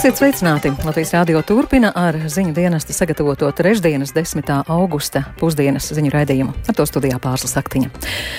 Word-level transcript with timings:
Esiet 0.00 0.16
sveicināti! 0.16 0.70
Latvijas 0.86 1.10
rādio 1.12 1.42
turpina 1.44 1.90
ar 1.92 2.16
ziņu 2.32 2.54
dienesta 2.56 2.94
sagatavoto 2.96 3.50
trešdienas 3.52 4.14
10. 4.16 4.48
augusta 4.72 5.26
pusdienas 5.36 5.90
ziņu 5.92 6.12
raidījumu. 6.14 6.54
Ar 6.64 6.78
to 6.78 6.86
studijā 6.88 7.18
pārslas 7.20 7.58
aktiņa. 7.60 7.90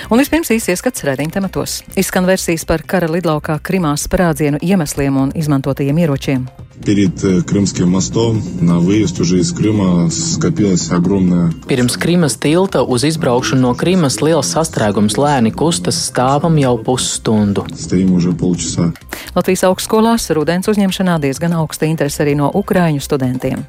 Un 0.09 0.17
vispirms 0.17 0.49
īsi 0.55 0.73
ieskats 0.73 1.05
raidījuma 1.05 1.37
tematos. 1.37 1.83
Izskan 1.93 2.25
versijas 2.25 2.65
par 2.65 2.81
kara 2.81 3.09
lidlaukā 3.11 3.59
Krimā 3.61 3.93
sprādzienu 4.01 4.63
iemesliem 4.65 5.21
un 5.27 5.35
izmantotajiem 5.37 6.01
ieročiem. 6.07 6.47
Перед 6.85 7.19
Крымским 7.47 7.89
мостом 7.89 8.41
на 8.61 8.79
выезд 8.79 9.19
уже 9.19 9.39
из 9.39 9.51
Крыма 9.51 10.09
скопилась 10.11 10.91
огромная. 10.91 11.51
Pirms 11.67 11.97
Krimas 11.97 12.37
tilta 12.37 12.83
uz 12.83 13.03
izbraukšanu 13.03 13.61
no 13.61 13.73
Krimas 13.73 14.21
liels 14.21 14.53
sastrēgums 14.53 15.17
lēni 15.17 15.51
kustas 15.51 15.97
stāvam 15.97 16.57
jau 16.61 16.77
pusstundu. 16.77 17.65
Стоим 17.73 18.13
уже 18.13 18.31
полчаса. 18.31 18.93
Latvijas 19.35 19.65
augstskolās 19.67 20.29
rudens 20.33 20.69
uzņemšanā 20.69 21.17
diezgan 21.21 21.50
augsta 21.56 21.88
interese 21.88 22.22
arī 22.24 22.36
no 22.38 22.50
ukraiņu 22.62 23.02
studentiem. 23.02 23.64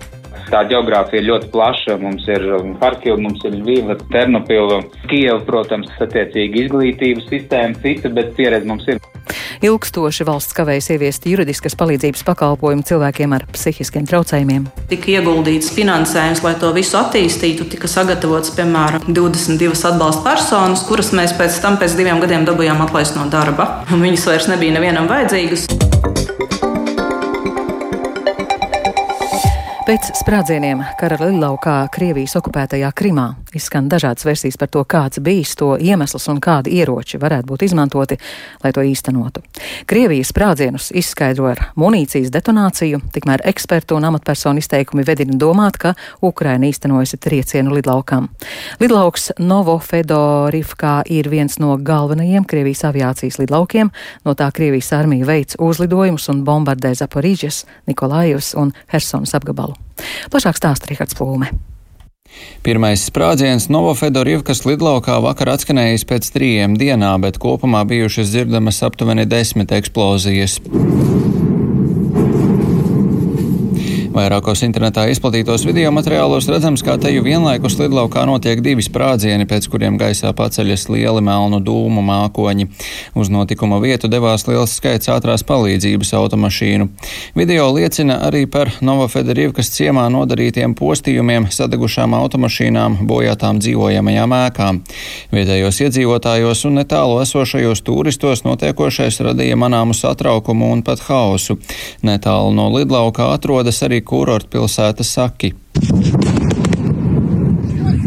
Tā 0.51 0.63
geogrāfija 0.69 1.21
ir 1.21 1.29
ļoti 1.29 1.49
plaša. 1.53 1.97
Mums 2.01 2.27
ir 2.29 2.43
Harkiva, 2.81 3.17
mums 3.21 3.41
ir 3.47 3.55
Lviva, 3.57 3.95
Ternopila, 4.11 4.83
Kieva, 5.07 5.39
protams, 5.47 5.89
attiecīgi 6.03 6.65
izglītības 6.65 7.29
sistēma, 7.31 7.79
cita, 7.81 8.11
bet 8.13 8.35
pieredze 8.37 8.69
mums 8.69 8.87
ir. 8.91 9.01
Ilgstoši 9.63 10.25
valsts 10.27 10.55
kavējas 10.57 10.89
ieviest 10.91 11.25
juridiskas 11.29 11.77
palīdzības 11.79 12.25
pakalpojumu 12.27 12.83
cilvēkiem 12.89 13.35
ar 13.37 13.45
psihiskiem 13.53 14.07
traucējumiem. 14.09 14.67
Tika 14.91 15.13
ieguldīts 15.13 15.71
finansējums, 15.77 16.43
lai 16.43 16.53
to 16.59 16.73
visu 16.75 16.99
attīstītu. 16.99 17.69
Tika 17.71 17.87
sagatavots, 17.87 18.51
piemēram, 18.57 19.07
22 19.07 19.71
atbalsta 19.93 20.25
personas, 20.27 20.83
kuras 20.89 21.13
mēs 21.15 21.37
pēc 21.39 21.63
tam, 21.63 21.79
pēc 21.79 21.95
diviem 21.99 22.19
gadiem, 22.23 22.43
dabūjām 22.49 22.83
atlaist 22.83 23.15
no 23.15 23.29
darba. 23.31 23.85
Viņas 23.93 24.29
vairs 24.29 24.51
nebija 24.51 24.75
nevienam 24.75 25.07
vajadzīgas. 25.11 25.92
Pēc 29.83 30.13
sprādzieniem 30.15 30.79
kara 30.95 31.17
lidlaukā 31.19 31.73
Krievijas 31.91 32.37
okupētajā 32.39 32.87
Krimā 32.95 33.25
izskan 33.51 33.89
dažādas 33.91 34.23
versijas 34.23 34.55
par 34.55 34.69
to, 34.71 34.79
kāds 34.87 35.19
bijis 35.19 35.57
to 35.59 35.73
iemesls 35.75 36.29
un 36.31 36.37
kādi 36.39 36.77
ieroči 36.77 37.19
varētu 37.19 37.49
būt 37.49 37.65
izmantoti, 37.67 38.15
lai 38.63 38.71
to 38.71 38.85
īstenotu. 38.87 39.43
Krievijas 39.83 40.31
sprādzienus 40.31 40.87
izskaidro 40.95 41.49
ar 41.51 41.59
munīcijas 41.75 42.31
detonāciju, 42.31 43.01
tikmēr 43.11 43.43
ekspertu 43.51 43.97
un 43.99 44.07
amatpersonu 44.07 44.63
izteikumi 44.63 45.03
vedina 45.03 45.35
domāt, 45.35 45.75
ka 45.83 45.93
Ukraina 46.23 46.71
īstenojusi 46.71 47.19
triecienu 47.19 47.75
lidlaukām. 47.75 48.31
Lidlauks 48.79 49.33
Novofedorivkā 49.43 50.95
ir 51.11 51.27
viens 51.27 51.59
no 51.59 51.75
galvenajiem 51.75 52.47
Krievijas 52.47 52.85
aviācijas 52.87 53.41
lidlaukiem, 53.43 53.91
no 54.23 54.39
tā 54.39 54.47
Krievijas 54.55 54.93
armija 54.95 55.27
veic 55.27 55.59
uzlidojumus 55.59 56.31
un 56.31 56.45
bombardē 56.47 56.95
Zaporīģes, 57.03 57.65
Nikolājus 57.91 58.55
un 58.55 58.71
Hersonas 58.87 59.35
apgabalu. 59.35 59.72
Plašāk 60.33 60.59
stāsta 60.59 60.89
Rihards 60.89 61.17
Plūme. 61.17 61.51
Pirmais 62.65 63.03
sprādziens 63.05 63.67
Novofedorivkas 63.69 64.63
lidlaukā 64.65 65.19
vakar 65.21 65.53
atskanējis 65.53 66.07
pēc 66.09 66.31
trījiem 66.33 66.77
dienā, 66.79 67.11
bet 67.21 67.37
kopumā 67.41 67.83
bijušas 67.89 68.31
dzirdamas 68.33 68.81
aptuveni 68.87 69.27
desmit 69.29 69.75
eksplozijas. 69.75 70.57
Vairākos 74.13 74.61
internetā 74.61 75.07
izplatītos 75.09 75.63
video 75.65 75.89
materiālos 75.89 76.45
redzams, 76.45 76.83
kā 76.85 76.99
teju 77.01 77.23
vienlaikus 77.25 77.79
lidlaukā 77.79 78.27
notiek 78.29 78.59
divi 78.61 78.83
sprādzieni, 78.85 79.47
pēc 79.49 79.65
kuriem 79.73 79.95
gaisā 79.97 80.29
paceļas 80.37 80.83
lieli 80.93 81.23
melnu 81.25 81.57
dūmu 81.65 82.03
mākoņi. 82.05 82.67
Uz 83.17 83.31
notikuma 83.33 83.79
vietu 83.81 84.05
devās 84.13 84.45
liels 84.45 84.75
skaits 84.77 85.09
ātrās 85.09 85.41
palīdzības 85.49 86.13
automašīnu. 86.19 86.85
Video 87.33 87.65
liecina 87.73 88.19
arī 88.27 88.43
par 88.45 88.69
Novofederivkas 88.85 89.73
ciemā 89.73 90.05
nodarītiem 90.13 90.77
postījumiem, 90.77 91.49
sadegušām 91.49 92.13
automašīnām, 92.19 92.99
bojātām 93.09 93.63
dzīvojamajām 93.65 94.37
ēkām. 94.43 94.83
Vietējos 95.33 95.81
iedzīvotājos 95.87 96.63
un 96.69 96.77
netālu 96.83 97.17
esošajos 97.25 97.81
turistos 97.89 98.45
notiekošais 98.45 99.23
radīja 99.25 99.57
manāmu 99.57 99.97
satraukumu 99.97 100.69
un 100.77 100.85
pat 100.85 101.01
hausu. 101.09 101.57
Netālu 102.05 102.53
no 102.53 102.69
lidlaukā 102.77 103.33
atrodas 103.33 103.81
arī 103.81 104.02
kūrortpilsēta 104.07 105.05
Saki. 105.07 105.53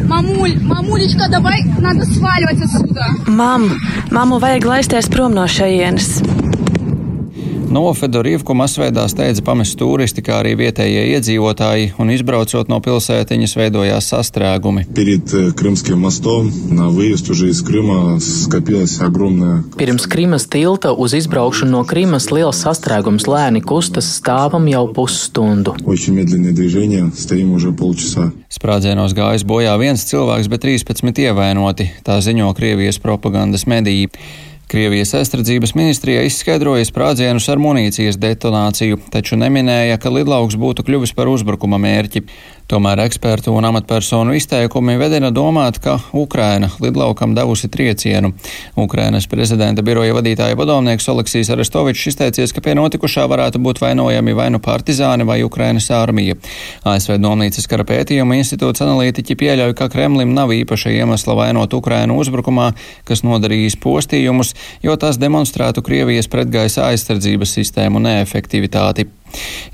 Mamulь, 0.07 0.55
mamuļička, 0.69 1.29
dabai, 1.33 1.59
nāda 1.83 2.07
svāļot 2.09 2.63
atsūdā. 2.67 3.09
Mam, 3.37 3.67
mamu 4.15 4.39
vajag 4.43 4.69
laisties 4.71 5.11
prom 5.13 5.35
no 5.37 5.49
šajienes. 5.51 6.21
No 7.67 7.83
Fedorīvku 7.99 8.55
masveidā 8.55 9.05
steidza 9.11 9.43
pamest 9.43 9.75
turisti, 9.81 10.23
kā 10.23 10.39
arī 10.39 10.53
vietējie 10.61 11.03
iedzīvotāji, 11.17 11.89
un 11.99 12.13
izbraucot 12.15 12.71
no 12.71 12.79
pilsētiņas 12.85 13.55
veidojās 13.59 14.11
sastrēgumi. 14.13 14.85
Pirms 19.81 20.07
Krimas 20.13 20.47
tilta 20.53 20.95
uz 20.95 21.17
izbraukšanu 21.19 21.75
no 21.75 21.83
Krimas 21.91 22.31
liels 22.31 22.63
sastrēgums 22.63 23.27
lēni 23.27 23.65
kustas 23.67 24.13
stāvam 24.21 24.71
jau 24.71 24.87
pusstundu. 24.95 25.75
Sprādzienos 28.57 29.17
gājis 29.19 29.45
bojā 29.49 29.75
viens 29.83 30.07
cilvēks, 30.07 30.51
bet 30.55 30.69
13 30.71 31.25
ievainoti, 31.27 31.91
tā 32.07 32.23
ziņo 32.23 32.55
Krievijas 32.55 33.03
propagandas 33.03 33.67
mediji. 33.67 34.13
Krievijas 34.67 35.13
aizsardzības 35.15 35.77
ministrijā 35.79 36.25
izskaidroja 36.27 36.83
sprādzienus 36.89 37.45
ar 37.53 37.61
munīcijas 37.63 38.17
detonāciju, 38.19 38.99
taču 39.15 39.39
neminēja, 39.39 39.95
ka 40.03 40.11
lidlauks 40.11 40.57
būtu 40.59 40.83
kļuvis 40.89 41.13
par 41.15 41.31
uzbrukuma 41.31 41.79
mērķi. 41.79 42.25
Tomēr 42.67 42.99
ekspertu 43.05 43.53
un 43.55 43.63
amatpersonu 43.69 44.33
izteikumi 44.35 44.97
vedina 44.99 45.29
domāt, 45.31 45.77
ka 45.79 46.01
Ukraina 46.19 46.67
lidlaukam 46.83 47.31
devusi 47.37 47.69
triecienu. 47.71 48.33
Ukrainas 48.83 49.29
prezidenta 49.31 49.85
biroja 49.87 50.17
vadītāja 50.17 50.57
padomnieks 50.59 51.07
Oleksijas 51.13 51.53
Arestovičs 51.55 52.09
izteicies, 52.11 52.51
ka 52.51 52.65
pie 52.65 52.75
notikušā 52.75 53.29
varētu 53.31 53.61
būt 53.63 53.79
vainojami 53.85 54.35
vai 54.35 54.49
nu 54.51 54.59
partizāni 54.59 55.23
vai 55.29 55.45
Ukrainas 55.47 55.87
armija. 55.95 56.35
ASV 56.83 57.21
Domnīcas 57.23 57.71
kara 57.71 57.87
pētījuma 57.87 58.41
institūts 58.41 58.83
analītiķi 58.83 59.39
pieļauj, 59.39 59.77
ka 59.79 59.87
Kremlim 59.93 60.35
nav 60.35 60.51
īpaša 60.57 60.91
iemesla 60.97 61.39
vainot 61.39 61.77
Ukrainu 61.79 62.19
uzbrukumā, 62.19 62.73
kas 63.07 63.23
nodarījis 63.23 63.79
postījumus, 63.79 64.57
jo 64.83 64.99
tas 64.99 65.23
demonstrētu 65.23 65.87
Krievijas 65.87 66.27
pretgaisa 66.35 66.89
aizsardzības 66.91 67.55
sistēmu 67.61 68.03
neefektivitāti. 68.11 69.07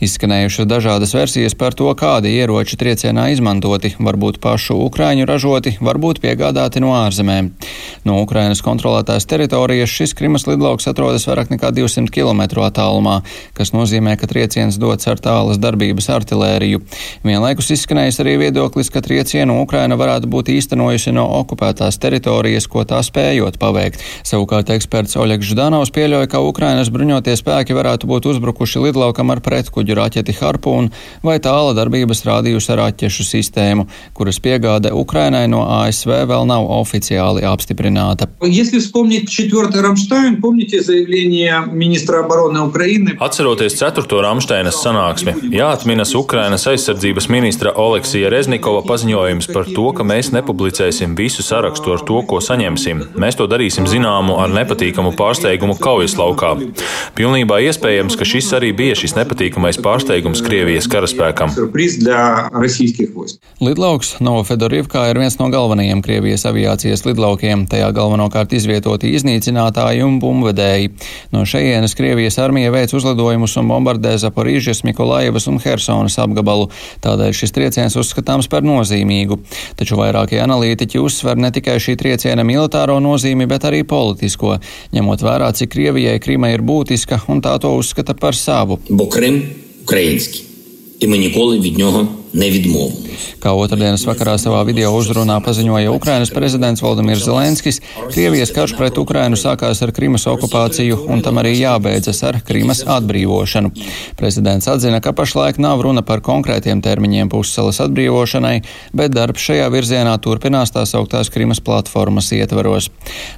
Izskanējušas 0.03 0.67
dažādas 0.67 1.13
versijas 1.15 1.55
par 1.59 1.77
to, 1.79 1.87
kādi 1.99 2.33
ieroči 2.35 2.79
triecienā 2.81 3.29
izmantoti, 3.35 3.93
varbūt 4.03 4.41
pašu 4.43 4.79
ukraiņu 4.89 5.27
ražoti, 5.29 5.77
varbūt 5.85 6.19
piegādāti 6.25 6.83
no 6.83 6.95
ārzemēm. 6.97 7.53
No 8.09 8.19
Ukrainas 8.23 8.63
kontrolētās 8.65 9.29
teritorijas 9.31 9.93
šis 9.93 10.17
Krimas 10.19 10.49
lidlauks 10.49 10.89
atrodas 10.91 11.27
vairāk 11.29 11.53
nekā 11.55 11.71
200 11.77 12.11
km 12.11 12.43
attālumā, 12.65 13.21
kas 13.55 13.71
nozīmē, 13.77 14.17
ka 14.19 14.27
trieciens 14.31 14.79
dots 14.83 15.07
ar 15.11 15.23
tālas 15.23 15.61
darbības 15.63 16.09
artilēriju. 16.17 16.83
Vienlaikus 17.27 17.71
izskanējis 17.77 18.19
arī 18.25 18.39
viedoklis, 18.47 18.91
ka 18.91 19.05
triecienu 19.05 19.61
Ukraina 19.63 19.99
varētu 20.01 20.31
būt 20.33 20.51
īstenojusi 20.57 21.15
no 21.15 21.29
okupētās 21.43 22.01
teritorijas, 22.03 22.67
ko 22.67 22.83
tā 22.89 22.99
spējot 23.07 23.61
paveikt. 23.63 24.03
Savukārt 24.27 24.73
eksperts 24.75 25.19
Oļegs 25.21 25.53
Ždanovs 25.53 25.95
pieļauj, 25.95 26.27
ka 26.33 26.43
Ukrainas 26.43 26.91
bruņotie 26.91 27.37
spēki 27.39 27.77
varētu 27.77 28.11
būt 28.11 28.31
uzbrukuši 28.33 28.83
lidlaukam 28.89 29.31
ar 29.35 29.42
pretkuģu 29.45 29.97
raķeti 29.99 30.37
Harpūn 30.39 30.91
vai 31.27 31.39
tāla 31.43 31.75
darbības 31.77 32.25
rādījuša 32.29 32.79
raķešu 32.79 33.27
sistēmu, 33.27 33.87
kuras 34.17 34.41
piegāde 34.43 34.93
Ukrainai 34.97 35.45
no 35.51 35.65
ASV 35.81 36.23
vēl 36.31 36.47
nav 36.49 36.69
oficiāli 36.79 37.45
apstiprināta. 37.49 38.29
Atceroties 43.23 43.77
4. 43.81 44.07
Ramšteinas 44.27 44.79
sanāksmi, 44.83 45.35
jāatminas 45.57 46.15
Ukrainas 46.19 46.67
aizsardzības 46.71 47.29
ministra 47.33 47.73
Oleksija 47.77 48.31
Reznikova 48.33 48.83
paziņojums 48.87 49.51
par 49.53 49.69
to, 49.71 49.89
ka 49.97 50.07
mēs 50.07 50.33
nepublicēsim 50.35 51.17
visu 51.19 51.45
sarakstu 51.47 51.97
ar 51.97 52.05
to, 52.09 52.23
ko 52.29 52.41
saņemsim. 52.45 53.05
Mēs 53.19 53.39
to 53.39 53.49
darīsim 53.51 53.89
zināmu 53.91 54.39
ar 54.43 54.53
nepatīkamu 54.53 55.15
pārsteigumu 55.19 55.79
kaujas 55.83 56.17
laukā. 56.19 56.55
Pilnībā 57.19 57.61
iespējams, 57.69 58.17
ka 58.19 58.29
šis 58.29 58.53
arī 58.59 58.73
bija 58.77 58.97
šis 58.99 59.17
nepatīkams 59.19 59.32
nepatīkamais 59.33 59.79
pārsteigums 59.81 60.43
Krievijas 60.45 60.87
karaspēkam. 60.93 61.53
Lidlauks 63.63 64.11
Novofedorivkā 64.21 65.07
ir 65.11 65.21
viens 65.23 65.39
no 65.41 65.49
galvenajiem 65.53 66.03
Krievijas 66.05 66.45
aviācijas 66.51 67.05
lidlaukiem, 67.07 67.65
tajā 67.71 67.89
galvenokārt 67.97 68.53
izvietoti 68.53 69.15
iznīcinātāji 69.17 70.05
un 70.05 70.19
bumbvedēji. 70.21 70.93
No 71.33 71.47
šejienes 71.49 71.97
Krievijas 71.97 72.39
armija 72.43 72.73
veic 72.75 72.93
uzlidojumus 72.93 73.57
un 73.57 73.71
bombardē 73.73 74.15
Zaporīžas, 74.21 74.85
Mikolaivas 74.85 75.49
un 75.49 75.61
Hersonas 75.63 76.19
apgabalu, 76.21 76.69
tādēļ 77.05 77.33
šis 77.37 77.57
trieciens 77.57 77.97
uzskatāms 77.97 78.51
par 78.53 78.67
nozīmīgu. 78.67 79.41
Taču 79.81 79.97
vairākie 80.01 80.43
analītiķi 80.45 81.01
uzsver 81.01 81.41
ne 81.41 81.53
tikai 81.55 81.79
šī 81.81 81.97
trieciena 82.01 82.45
militāro 82.45 82.99
nozīmi, 83.01 83.49
bet 83.49 83.65
arī 83.71 83.83
politisko, 83.89 84.59
ņemot 84.93 85.25
vērā, 85.25 85.53
cik 85.57 85.73
Krievijai 85.73 86.21
Krima 86.23 86.53
ir 86.53 86.65
būtiska 86.67 87.23
un 87.33 87.41
tā 87.45 87.57
to 87.63 87.73
uzskata 87.79 88.17
par 88.19 88.37
savu. 88.37 88.81
Bukra. 88.91 89.22
Крим 89.23 89.43
український, 89.83 90.45
і 91.01 91.07
ми 91.07 91.19
ніколи 91.19 91.61
від 91.61 91.79
нього 91.79 92.09
nevidmovno. 92.33 93.13
Kā 93.43 93.53
otrdienas 93.59 94.05
vakarā 94.07 94.37
savā 94.41 94.63
video 94.67 94.93
uzrunā 94.97 95.37
paziņoja 95.45 95.91
Ukrainas 95.93 96.31
prezidents 96.33 96.83
Valdemirs 96.83 97.25
Zelenskis, 97.27 97.81
Krievijas 98.13 98.53
karš 98.55 98.77
pret 98.79 98.99
Ukrainu 98.99 99.37
sākās 99.39 99.83
ar 99.85 99.93
Krimas 99.95 100.29
okupāciju 100.31 101.01
un 101.13 101.23
tam 101.25 101.41
arī 101.43 101.57
jābeidzas 101.59 102.23
ar 102.29 102.39
Krimas 102.47 102.85
atbrīvošanu. 102.87 103.73
Prezidents 104.19 104.69
atzina, 104.71 105.01
ka 105.03 105.13
pašlaik 105.17 105.59
nav 105.63 105.83
runa 105.85 106.05
par 106.07 106.23
konkrētiem 106.25 106.83
termiņiem 106.85 107.33
pussalas 107.33 107.83
atbrīvošanai, 107.85 108.55
bet 108.97 109.15
darbs 109.17 109.43
šajā 109.51 109.69
virzienā 109.75 110.15
turpinās 110.23 110.75
tās 110.75 110.95
augtās 110.99 111.33
Krimas 111.35 111.61
platformas 111.61 112.31
ietveros. 112.33 112.89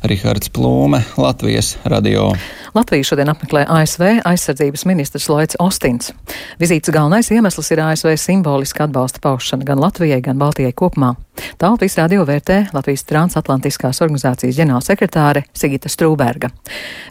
Rihards 0.04 0.52
Plūme, 0.54 1.02
Latvijas 1.16 1.74
radio. 1.88 2.30
Latviju 2.74 3.08
šodien 3.08 3.30
apmeklē 3.32 3.64
ASV 3.70 4.20
aizsardzības 4.26 4.84
ministrs 4.90 5.28
Loits 5.32 5.58
Ostins. 5.62 6.12
Vizītes 6.60 6.92
galvenais 6.94 7.30
iemesls 7.32 7.70
ir 7.72 7.82
ASV 7.84 8.14
simboliskā 8.20 8.83
simboliska 8.84 8.94
atbalsta 8.94 9.18
paušana 9.22 9.64
gan 9.64 9.80
Latvijai, 9.80 10.20
gan 10.20 10.38
Baltijai 10.38 10.72
kopumā. 10.72 11.14
Tā 11.58 11.70
Latvijas 11.70 11.96
radio 11.98 12.24
vērtē 12.24 12.70
Latvijas 12.72 13.04
transatlantiskās 13.04 14.00
organizācijas 14.02 14.56
ģenerālsekretāre 14.56 15.44
Sigita 15.52 15.88
Strūberga. 15.88 16.50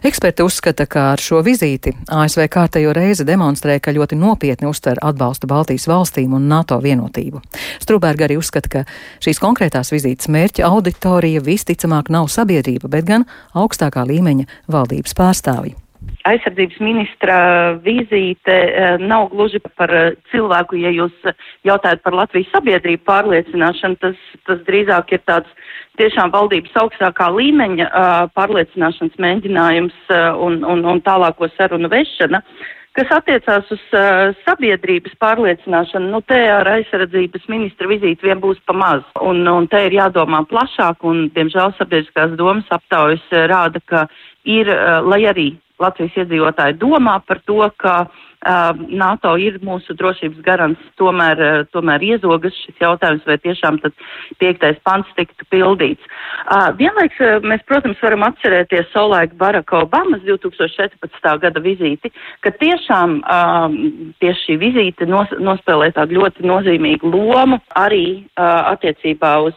Eksperti 0.02 0.42
uzskata, 0.42 0.86
ka 0.86 1.12
ar 1.12 1.20
šo 1.20 1.42
vizīti 1.42 1.92
ASV 2.08 2.46
kārtējo 2.48 2.94
reizi 2.94 3.24
demonstrē, 3.24 3.80
ka 3.80 3.92
ļoti 3.92 4.16
nopietni 4.16 4.68
uztver 4.68 4.98
atbalstu 5.02 5.46
Baltijas 5.46 5.86
valstīm 5.88 6.32
un 6.34 6.48
NATO 6.48 6.80
vienotību. 6.80 7.42
Strūberga 7.82 8.28
arī 8.28 8.38
uzskata, 8.38 8.68
ka 8.68 8.84
šīs 9.20 9.40
konkrētās 9.42 9.92
vizītes 9.92 10.28
mērķa 10.28 10.64
auditorija 10.70 11.44
visticamāk 11.44 12.10
nav 12.10 12.28
sabiedrība, 12.28 12.88
bet 12.88 13.04
gan 13.04 13.26
augstākā 13.54 14.06
līmeņa 14.08 14.46
valdības 14.68 15.14
pārstāvji. 15.14 15.83
Aizsardzības 16.24 16.78
ministra 16.80 17.36
vizīte 17.84 18.54
eh, 18.54 18.94
nav 18.96 19.26
gluži 19.34 19.60
par 19.76 19.90
eh, 19.92 20.14
cilvēku, 20.30 20.78
ja 20.80 20.92
jūs 20.94 21.12
jautājat 21.68 22.00
par 22.04 22.16
Latvijas 22.16 22.48
sabiedrību 22.54 23.04
pārliecināšanu, 23.04 23.98
tas, 24.00 24.22
tas 24.48 24.62
drīzāk 24.64 25.12
ir 25.12 25.20
tāds 25.28 25.74
tiešām 26.00 26.32
valdības 26.32 26.78
augstākā 26.80 27.28
līmeņa 27.34 27.88
eh, 27.90 28.14
pārliecināšanas 28.38 29.20
mēģinājums 29.20 30.14
un, 30.46 30.62
un, 30.64 30.86
un 30.94 31.02
tālāko 31.04 31.50
sarunu 31.58 31.92
vešana. 31.92 32.40
Kas 32.94 33.10
attiecās 33.10 33.66
uz 33.74 33.80
uh, 33.98 34.28
sabiedrības 34.44 35.16
pārliecināšanu, 35.18 36.12
nu 36.12 36.20
te 36.30 36.36
ar 36.46 36.68
aizsardzības 36.76 37.48
ministra 37.50 37.90
vizīti 37.90 38.28
vien 38.28 38.38
būs 38.38 38.60
pa 38.70 38.76
maz. 38.78 39.02
Un, 39.18 39.40
un 39.50 39.66
te 39.66 39.80
ir 39.88 39.96
jādomā 39.96 40.44
plašāk, 40.46 41.02
un, 41.02 41.24
diemžēl, 41.34 41.74
sabiedriskās 41.74 42.36
domas 42.38 42.70
aptaujas 42.70 43.26
rāda, 43.50 43.82
ka 43.90 44.04
ir, 44.46 44.70
uh, 44.70 45.00
lai 45.10 45.24
arī 45.26 45.48
Latvijas 45.84 46.22
iedzīvotāji 46.24 46.78
domā 46.80 47.18
par 47.28 47.42
to, 47.46 47.60
ka 47.80 47.96
uh, 48.06 48.22
NATO 48.44 49.34
ir 49.40 49.56
mūsu 49.64 49.96
drošības 49.96 50.42
garants, 50.44 50.80
tomēr, 51.00 51.40
uh, 51.40 51.64
tomēr 51.72 52.02
iezogas 52.04 52.56
šis 52.64 52.80
jautājums, 52.82 53.24
vai 53.26 53.38
tiešām 53.40 53.78
tad 53.82 53.94
piektais 54.42 54.76
pants 54.84 55.08
tiktu 55.16 55.46
pildīts. 55.52 56.04
Uh, 56.44 56.70
vienlaiks 56.76 57.20
uh, 57.24 57.38
mēs, 57.44 57.64
protams, 57.68 58.00
varam 58.04 58.26
atcerēties 58.28 58.90
Solaiku 58.92 59.38
Baraka 59.40 59.80
Obamas 59.84 60.22
2014. 60.26 61.30
gada 61.40 61.62
vizīti, 61.64 62.12
ka 62.44 62.52
tiešām 62.60 63.20
uh, 63.22 63.68
tieši 64.20 64.44
šī 64.44 64.58
vizīte 64.60 65.08
nos, 65.08 65.32
nospēlē 65.40 65.92
tādu 65.96 66.20
ļoti 66.20 66.44
nozīmīgu 66.44 67.08
lomu 67.10 67.60
arī 67.78 68.26
attiecībā 68.36 69.30
uz 69.46 69.56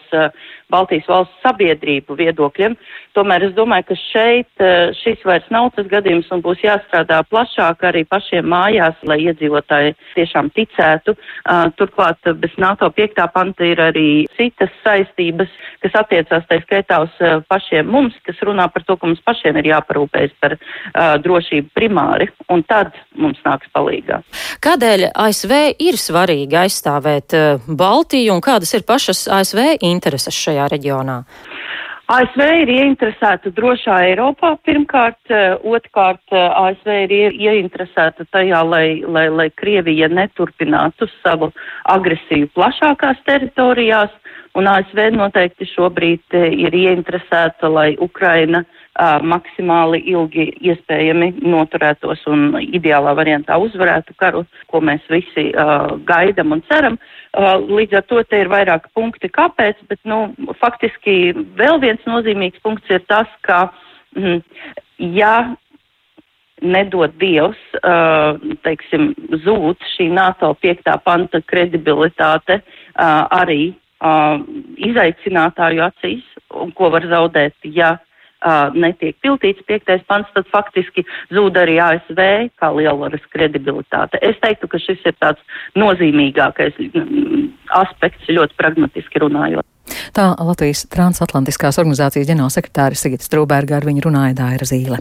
Baltijas 0.71 1.07
valsts 1.09 1.43
sabiedrību 1.43 2.15
viedokļiem. 2.19 2.75
Tomēr 3.15 3.47
es 3.47 3.53
domāju, 3.57 3.87
ka 3.89 3.97
šeit 3.99 4.63
šis 4.99 5.23
vairs 5.27 5.47
nav 5.53 5.69
tas 5.75 5.87
gadījums 5.91 6.29
un 6.35 6.43
būs 6.45 6.63
jāstrādā 6.63 7.21
plašāk 7.31 7.85
arī 7.89 8.03
pašiem 8.07 8.47
mājās, 8.77 8.97
lai 9.07 9.17
iedzīvotāji 9.25 9.95
tiešām 10.15 10.49
ticētu. 10.55 11.15
Turklāt 11.77 12.19
bez 12.37 12.51
NATO 12.57 12.89
5. 12.89 13.25
panta 13.33 13.65
ir 13.65 13.79
arī 13.81 14.27
citas 14.37 14.69
saistības, 14.83 15.49
kas 15.81 15.97
attiecās 16.01 16.45
tā 16.49 16.59
skaitā 16.61 17.01
uz 17.05 17.13
pašiem 17.49 17.89
mums, 17.89 18.13
kas 18.25 18.35
runā 18.41 18.67
par 18.71 18.83
to, 18.83 18.97
ka 18.97 19.07
mums 19.07 19.21
pašiem 19.25 19.57
ir 19.57 19.71
jāparūpējas 19.73 20.35
par 20.41 20.57
drošību 21.23 21.73
primāri, 21.75 22.29
un 22.49 22.63
tad 22.63 22.93
mums 23.17 23.39
nāks 23.45 23.69
palīgā. 23.73 24.21
Kādēļ 24.61 25.11
ASV 25.13 25.53
ir 25.79 25.97
svarīgi 25.97 26.57
aizstāvēt 26.65 27.35
Baltiju 27.67 28.35
un 28.35 28.41
kādas 28.41 28.73
ir 28.77 28.85
pašas 28.87 29.27
ASV 29.27 29.77
intereses 29.81 30.35
šajā 30.35 30.69
reģionā? 30.73 31.23
ASV 32.07 32.39
ir 32.61 32.69
ieinteresēta 32.71 33.51
drošā 33.51 33.97
Eiropā 34.07 34.53
pirmkārt, 34.63 35.19
eh, 35.27 35.57
otrkārt 35.59 36.31
eh, 36.31 36.45
ASV 36.61 36.93
ir 37.11 37.35
ieinteresēta 37.35 38.23
tajā, 38.31 38.61
lai, 38.63 39.01
lai, 39.03 39.25
lai 39.27 39.49
Krievija 39.51 40.07
neturpinātu 40.07 41.09
savu 41.17 41.51
agresiju 41.83 42.47
plašākās 42.55 43.19
teritorijās, 43.27 44.15
un 44.55 44.71
ASV 44.71 45.09
noteikti 45.17 45.67
šobrīd 45.73 46.39
eh, 46.39 46.47
ir 46.63 46.79
ieinteresēta, 46.79 47.67
lai 47.67 47.89
Ukraina 47.99 48.63
uh, 48.63 48.76
uh, 48.97 49.17
maksimāli 49.23 50.01
ilgi 50.11 50.47
iespējami 50.65 51.31
noturētos 51.45 52.23
un 52.31 52.57
ideālā 52.61 53.13
variantā 53.17 53.57
uzvarētu 53.61 54.15
karu, 54.19 54.43
ko 54.71 54.81
mēs 54.81 55.05
visi 55.11 55.49
uh, 55.53 55.93
gaidam 56.07 56.55
un 56.55 56.63
ceram. 56.69 56.97
Uh, 57.37 57.55
līdz 57.69 57.99
ar 57.99 58.07
to 58.09 58.23
te 58.29 58.41
ir 58.41 58.51
vairāk 58.51 58.89
punkti, 58.97 59.29
kāpēc, 59.33 59.79
bet, 59.89 60.01
nu, 60.09 60.31
faktiski 60.61 61.33
vēl 61.59 61.81
viens 61.83 62.03
nozīmīgs 62.09 62.63
punkts 62.65 62.89
ir 62.93 63.05
tas, 63.09 63.29
ka, 63.45 63.67
mm, 64.17 64.41
ja 65.13 65.35
nedod 66.61 67.13
Dievs, 67.21 67.59
uh, 67.83 68.39
teiksim, 68.65 69.11
zūd 69.43 69.83
šī 69.93 70.09
NATO 70.13 70.55
piektā 70.57 70.97
panta 71.05 71.41
kredibilitāte 71.45 72.61
uh, 72.63 73.27
arī 73.29 73.75
uh, 74.01 74.41
izaicinātāju 74.89 75.85
acīs, 75.85 76.25
ko 76.49 76.89
var 76.93 77.05
zaudēt, 77.11 77.55
ja 77.63 77.97
uh, 78.45 78.73
netiek 78.75 79.17
pildīts 79.23 79.63
piektais 79.67 80.03
pants, 80.09 80.29
tad 80.35 80.47
faktiski 80.51 81.05
zūd 81.33 81.57
arī 81.59 81.77
ASV 81.83 82.21
kā 82.59 82.71
lielvaras 82.75 83.23
kredibilitāte. 83.33 84.21
Es 84.21 84.37
teiktu, 84.43 84.69
ka 84.71 84.81
šis 84.81 85.03
ir 85.07 85.17
tāds 85.21 85.41
nozīmīgākais 85.79 86.79
mm, 86.91 87.49
aspekts 87.81 88.29
ļoti 88.31 88.57
pragmatiski 88.59 89.23
runājot. 89.25 89.65
Tā 90.15 90.31
Latvijas 90.43 90.85
transatlantiskās 90.91 91.79
organizācijas 91.79 92.27
ģenerālsekretāra 92.31 92.97
Sigita 92.97 93.27
Strūberga 93.27 93.79
ar 93.79 93.87
viņu 93.87 94.09
runāja 94.09 94.35
Daira 94.41 94.67
Zīle. 94.67 94.99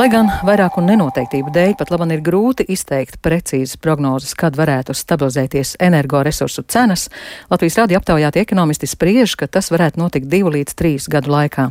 Lai 0.00 0.06
gan 0.08 0.30
vairāku 0.48 0.80
nenoteiktību 0.80 1.50
dēļ 1.52 1.74
pat 1.76 1.90
labam 1.92 2.08
ir 2.14 2.22
grūti 2.24 2.64
izteikt 2.72 3.18
precīzas 3.20 3.76
prognozes, 3.76 4.30
kad 4.32 4.54
varētu 4.56 4.94
stabilizēties 4.96 5.74
energoresursu 5.76 6.64
cenas, 6.72 7.02
Latvijas 7.50 7.76
rādio 7.82 7.98
aptaujāti 8.00 8.40
ekonomisti 8.40 8.88
spriež, 8.88 9.34
ka 9.36 9.44
tas 9.44 9.68
varētu 9.68 10.00
notikt 10.00 10.30
divu 10.32 10.54
līdz 10.54 10.76
trīs 10.78 11.08
gadu 11.12 11.34
laikā. 11.34 11.66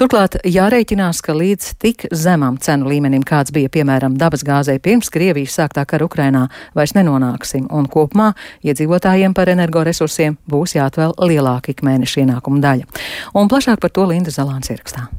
Turklāt 0.00 0.38
jārēķinās, 0.48 1.20
ka 1.20 1.36
līdz 1.36 1.74
tik 1.84 2.06
zemam 2.16 2.56
cenu 2.56 2.88
līmenim, 2.94 3.26
kāds 3.28 3.52
bija 3.52 3.68
piemēram 3.76 4.16
dabasgāzei 4.16 4.78
pirms 4.80 5.12
Krievijas 5.12 5.58
sāktā 5.60 5.84
kara 5.84 6.08
Ukrainā, 6.08 6.46
vairs 6.72 6.96
nenonāksim, 6.96 7.68
un 7.68 7.92
kopumā 7.92 8.30
iedzīvotājiem 8.64 9.36
par 9.36 9.52
energoresursiem 9.52 10.40
būs 10.48 10.78
jāatvēl 10.78 11.12
lielāka 11.28 11.76
ikmēneša 11.76 12.24
ienākuma 12.24 12.64
daļa. 12.64 12.90
Un 13.36 13.52
plašāk 13.52 13.84
par 13.84 13.92
to 13.92 14.08
Linda 14.08 14.32
Zalāns 14.32 14.72
ierakstā. 14.72 15.10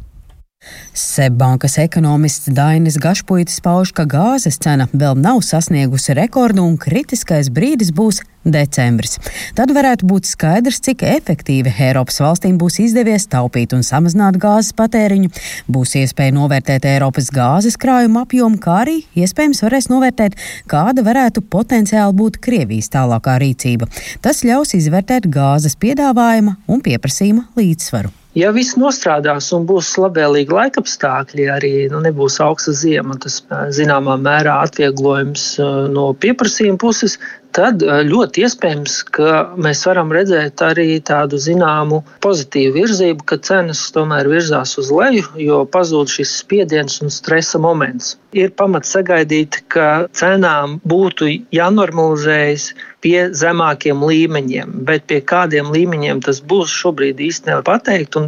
Seibankas 0.97 1.77
ekonomists 1.77 2.49
Dainis 2.49 2.97
Gašpuitis 2.97 3.59
pauž, 3.61 3.91
ka 3.93 4.07
gāzes 4.09 4.57
cena 4.63 4.87
vēl 4.89 5.19
nav 5.21 5.43
sasniegusi 5.45 6.15
rekordu 6.17 6.63
un 6.65 6.73
kritiskais 6.81 7.51
brīdis 7.53 7.91
būs 7.93 8.23
decembris. 8.47 9.19
Tad 9.57 9.73
varētu 9.75 10.07
būt 10.09 10.25
skaidrs, 10.29 10.79
cik 10.81 11.03
efektīvi 11.05 11.75
Eiropas 11.87 12.17
valstīm 12.23 12.57
būs 12.57 12.79
izdevies 12.81 13.27
taupīt 13.29 13.75
un 13.77 13.85
samazināt 13.85 14.39
gāzes 14.41 14.73
patēriņu. 14.77 15.29
Būs 15.69 15.93
iespēja 16.01 16.33
novērtēt 16.39 16.89
Eiropas 16.89 17.29
gāzes 17.35 17.77
krājuma 17.77 18.25
apjomu, 18.25 18.57
kā 18.63 18.81
arī 18.87 18.99
iespējams 19.13 19.61
varēs 19.67 19.91
novērtēt, 19.93 20.37
kāda 20.71 21.05
varētu 21.05 21.45
potenciāli 21.45 22.17
būt 22.17 22.41
Krievijas 22.41 22.89
tālākā 22.93 23.37
rīcība. 23.43 23.91
Tas 24.25 24.41
ļaus 24.47 24.73
izvērtēt 24.79 25.29
gāzes 25.29 25.77
piedāvājuma 25.77 26.57
un 26.65 26.81
pieprasījuma 26.85 27.51
līdzsvaru. 27.59 28.15
Ja 28.37 28.51
viss 28.53 28.75
nostrādās 28.77 29.47
un 29.55 29.65
būs 29.65 29.95
labvēlīgi 29.97 30.53
laikapstākļi, 30.53 31.47
arī 31.49 31.71
nu, 31.89 32.03
nebūs 32.05 32.37
augsta 32.43 32.73
ziema, 32.77 33.15
tas 33.23 33.39
zināmā 33.73 34.17
mērā 34.21 34.59
atvieglojums 34.67 35.45
no 35.93 36.11
pieprasījuma 36.21 36.77
puses, 36.83 37.17
tad 37.57 37.81
ļoti 37.81 38.43
iespējams, 38.45 38.97
ka 39.17 39.31
mēs 39.57 39.81
varam 39.89 40.11
redzēt 40.13 40.61
arī 40.65 40.99
tādu 41.05 41.39
zināmu 41.41 42.03
pozitīvu 42.23 42.75
virzību, 42.77 43.25
ka 43.27 43.39
cenas 43.49 43.81
tomēr 43.95 44.29
virzās 44.29 44.75
uz 44.81 44.91
leju, 44.93 45.25
jo 45.41 45.63
pazūd 45.73 46.11
šis 46.13 46.35
spiediens 46.43 47.01
un 47.01 47.13
stresa 47.13 47.61
moments. 47.61 48.15
Ir 48.37 48.51
pamats 48.59 48.91
sagaidīt, 48.93 49.63
ka 49.73 50.05
cenām 50.13 50.77
būtu 50.85 51.31
jānormalizējas 51.55 52.69
pie 53.01 53.29
zemākiem 53.33 54.01
līmeņiem, 54.03 54.73
bet 54.87 55.07
pie 55.09 55.21
kādiem 55.25 55.71
līmeņiem 55.73 56.21
tas 56.25 56.41
būs 56.43 56.73
šobrīd 56.73 57.21
īsti 57.23 57.49
nevar 57.51 57.65
pateikt. 57.67 58.19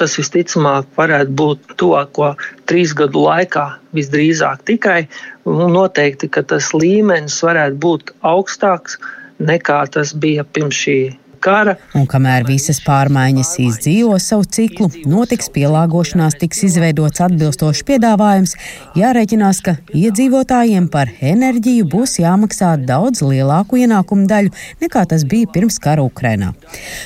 Tas 0.00 0.16
visticamāk 0.20 0.88
varētu 0.96 1.34
būt 1.40 1.76
tuvāko 1.80 2.34
trīs 2.68 2.94
gadu 2.96 3.24
laikā 3.26 3.66
visdrīzāk 3.96 4.64
tikai. 4.68 5.00
Noteikti, 5.48 6.28
ka 6.28 6.42
tas 6.42 6.72
līmenis 6.74 7.38
varētu 7.44 7.80
būt 7.84 8.12
augstāks 8.32 8.98
nekā 9.38 9.78
tas 9.94 10.12
bija 10.24 10.44
pirms 10.44 10.80
šī 10.84 10.98
kara. 11.40 11.76
Un 11.96 12.06
kamēr 12.10 12.46
visas 12.48 12.80
pārmaiņas 12.84 13.54
izdzīvo 13.62 14.16
savu 14.22 14.46
ciklu, 14.56 14.88
notiks 15.08 15.50
pielāgošanās, 15.54 16.36
tiks 16.40 16.64
izveidots 16.68 17.22
atbilstošs 17.24 17.84
piedāvājums, 17.88 18.54
jārēķinās, 18.98 19.60
ka 19.64 19.76
iedzīvotājiem 19.96 20.88
par 20.92 21.12
enerģiju 21.20 21.86
būs 21.92 22.18
jāmaksā 22.22 22.74
daudz 22.88 23.22
lielāku 23.24 23.80
ienākumu 23.84 24.26
daļu 24.30 24.52
nekā 24.82 25.04
tas 25.10 25.24
bija 25.28 25.50
pirms 25.54 25.78
kara 25.82 26.04
Ukrainā. 26.06 26.52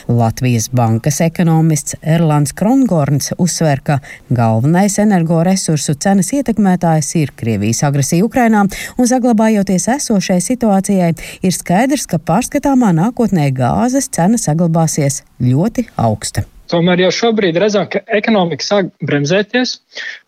Latvijas 0.08 0.68
bankas 0.72 1.20
ekonomists 1.24 1.98
Erlands 2.02 2.54
Krongorns 2.56 3.32
uzsver, 3.38 3.82
ka 3.84 3.98
galvenais 4.32 4.98
energoresursu 5.02 5.96
cenas 6.00 6.32
ietekmētājs 6.34 7.12
ir 7.20 7.34
Krievijas 7.36 7.84
agresija 7.86 8.26
Ukrainā, 8.26 8.64
un 8.98 9.10
saglabājoties 9.10 9.88
esošai 9.96 10.40
situācijai, 10.42 11.12
ir 11.44 11.56
skaidrs, 11.56 12.08
ka 12.10 12.20
pārskatāmā 12.22 12.92
nākotnē 12.96 13.50
gāzes 13.56 14.08
cena 14.12 14.21
cena 14.22 14.38
saglabāsies 14.38 15.22
ļoti 15.42 15.88
augsta. 15.98 16.46
Tomēr 16.72 17.02
jau 17.02 17.10
šobrīd 17.12 17.58
redzam, 17.60 17.84
ka 17.90 18.00
ekonomika 18.16 18.64
sāk 18.64 18.88
bremzēties, 19.04 19.74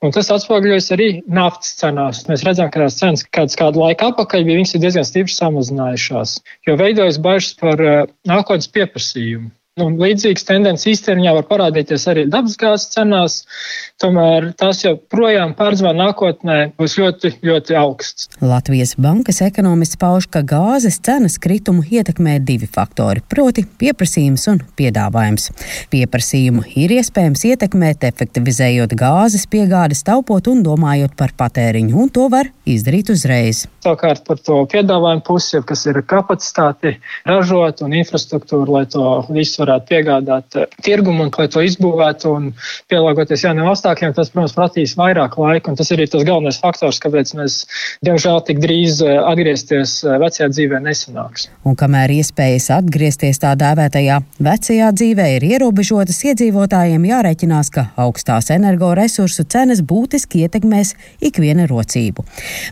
un 0.05 0.13
tas 0.13 0.29
atspoguļojas 0.35 0.91
arī 0.97 1.09
naftas 1.39 1.73
cenās. 1.79 2.25
Mēs 2.29 2.45
redzam, 2.45 2.69
ka 2.73 2.83
tās 2.83 2.99
cenas 2.99 3.25
kāds 3.33 3.57
kādu 3.57 3.81
laiku 3.81 4.11
atpakaļ 4.11 4.45
bija 4.51 4.83
diezgan 4.83 5.09
stipri 5.09 5.33
samazinājušās, 5.33 6.37
jo 6.69 6.77
veidojas 6.81 7.21
bažas 7.25 7.55
par 7.61 7.81
uh, 7.81 8.03
nākotnes 8.29 8.69
pieprasījumu. 8.77 9.49
Un 9.83 9.97
līdzīgas 9.99 10.45
tendences 10.47 10.87
īstermiņā 10.87 11.33
var 11.35 11.47
parādīties 11.49 12.05
arī 12.07 12.23
dabasgāzes 12.31 12.93
cenās, 12.93 13.41
tomēr 13.99 14.53
tās 14.55 14.85
joprojām 14.85 15.57
pārzvā 15.59 15.91
nākotnē 15.99 16.59
būs 16.79 16.93
ļoti, 17.01 17.33
ļoti 17.43 17.75
augsts. 17.81 18.29
Latvijas 18.39 18.93
bankas 19.03 19.43
ekonomists 19.43 19.99
pauž, 19.99 20.29
ka 20.31 20.45
gāzes 20.47 21.01
cenas 21.03 21.41
kritumu 21.43 21.83
ietekmē 21.83 22.37
divi 22.47 22.69
faktori, 22.71 23.25
proti 23.27 23.65
pieprasījums 23.67 24.47
un 24.53 24.61
piedāvājums. 24.79 25.49
Pieprasījumu 25.91 26.63
ir 26.79 26.95
iespējams 27.01 27.43
ietekmēt, 27.51 28.07
efektivizējot 28.07 28.95
gāzes 28.95 29.49
piegādes, 29.51 30.05
taupot 30.07 30.53
un 30.55 30.63
domājot 30.63 31.19
par 31.19 31.35
patēriņu, 31.43 31.99
un 31.99 32.15
to 32.15 32.29
var 32.31 32.53
izdarīt 32.63 33.11
uzreiz. 33.11 33.65
Savukārt 33.83 34.23
par 34.31 34.39
to 34.39 34.63
piedāvājumu 34.71 35.27
pusi, 35.27 35.59
kas 35.67 35.83
ir 35.91 35.99
kapacitāti 36.07 36.95
ražot 37.27 37.83
un 37.83 37.99
infrastruktūru, 37.99 38.79
lai 38.79 38.87
to 38.87 39.19
visu 39.35 39.64
varētu 39.65 39.91
piegādāt 39.91 40.59
eh, 40.61 40.69
tirgumu 40.85 41.27
un 41.27 41.33
lai 41.35 41.49
to 41.51 41.63
izbūvētu 41.65 42.33
un 42.35 42.51
pielāgoties 42.93 43.45
jauniem 43.47 43.69
apstākļiem, 43.73 44.15
tas, 44.17 44.31
protams, 44.35 44.55
prasīs 44.57 44.97
vairāk 44.99 45.39
laika. 45.41 45.73
Un 45.73 45.79
tas 45.81 45.91
ir 45.95 46.05
tas 46.11 46.27
galvenais 46.27 46.61
faktors, 46.61 47.01
kāpēc 47.03 47.35
mēs, 47.39 47.59
diemžēl, 48.07 48.41
tik 48.49 48.61
drīz 48.63 49.01
eh, 49.05 49.17
atgriezties 49.21 49.97
eh, 50.05 50.19
vecajā 50.23 50.51
dzīvē 50.53 50.81
nesanāks. 50.85 51.49
Un 51.65 51.79
kamēr 51.81 52.15
iespējas 52.19 52.71
atgriezties 52.79 53.41
tā 53.43 53.55
dēvētajā 53.61 54.21
vecajā 54.45 54.91
dzīvē 55.01 55.29
ir 55.39 55.49
ierobežotas, 55.55 56.21
iedzīvotājiem 56.31 57.09
jārēķinās, 57.11 57.73
ka 57.75 57.89
augstās 58.01 58.51
energoresursu 58.55 59.47
cenas 59.51 59.83
būtiski 59.85 60.45
ietekmēs 60.45 60.95
ikviena 61.25 61.69
rocību. 61.71 62.25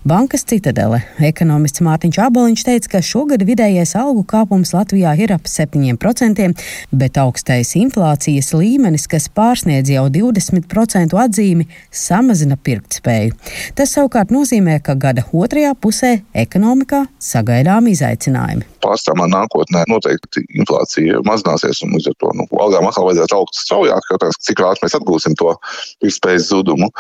Bankas 0.09 0.47
citadele 0.49 1.03
ekonomists 1.25 1.83
Mārtiņš 1.85 2.21
Aboliņš 2.27 2.67
teica, 2.69 2.93
ka 2.97 3.03
šogad 3.07 3.45
vidējais 3.47 3.95
algu 3.99 4.25
kāpums 4.29 4.75
Latvijā 4.77 5.15
ir 5.21 5.35
ap 5.37 5.49
7%, 5.49 6.51
bet 6.91 7.19
augstais 7.21 7.75
inflācijas 7.79 8.53
līmenis, 8.57 9.07
kas 9.11 9.29
pārsniedz 9.33 9.93
jau 9.93 10.09
20% 10.13 11.17
atzīmi, 11.25 11.69
samazina 11.93 12.57
pirktspēju. 12.57 13.37
Tas 13.79 13.95
savukārt 13.97 14.33
nozīmē, 14.35 14.79
ka 14.85 14.97
gada 14.99 15.25
otrajā 15.33 15.75
pusē 15.79 16.13
ekonomikā 16.45 17.05
sagaidām 17.23 17.89
izaicinājumi. 17.93 18.67
Pārstāvā 18.83 19.29
nākotnē 19.31 19.85
noteikti 19.91 20.43
inflācija 20.59 21.21
mazināsies, 21.27 21.85
un 21.87 21.95
līdz 21.97 22.11
ar 22.11 22.17
to 22.19 22.33
nu, 22.39 22.47
algām 22.65 22.89
atkal 22.89 23.07
vajadzētu 23.07 23.39
augt 23.39 23.59
straujāk. 23.59 24.09
Jautājums, 24.11 24.41
cik 24.43 24.63
ātri 24.67 24.87
mēs 24.87 24.97
atgūsim 24.99 25.37
to 25.39 25.55
pirktspējas 26.03 26.49
zudumu. 26.51 26.91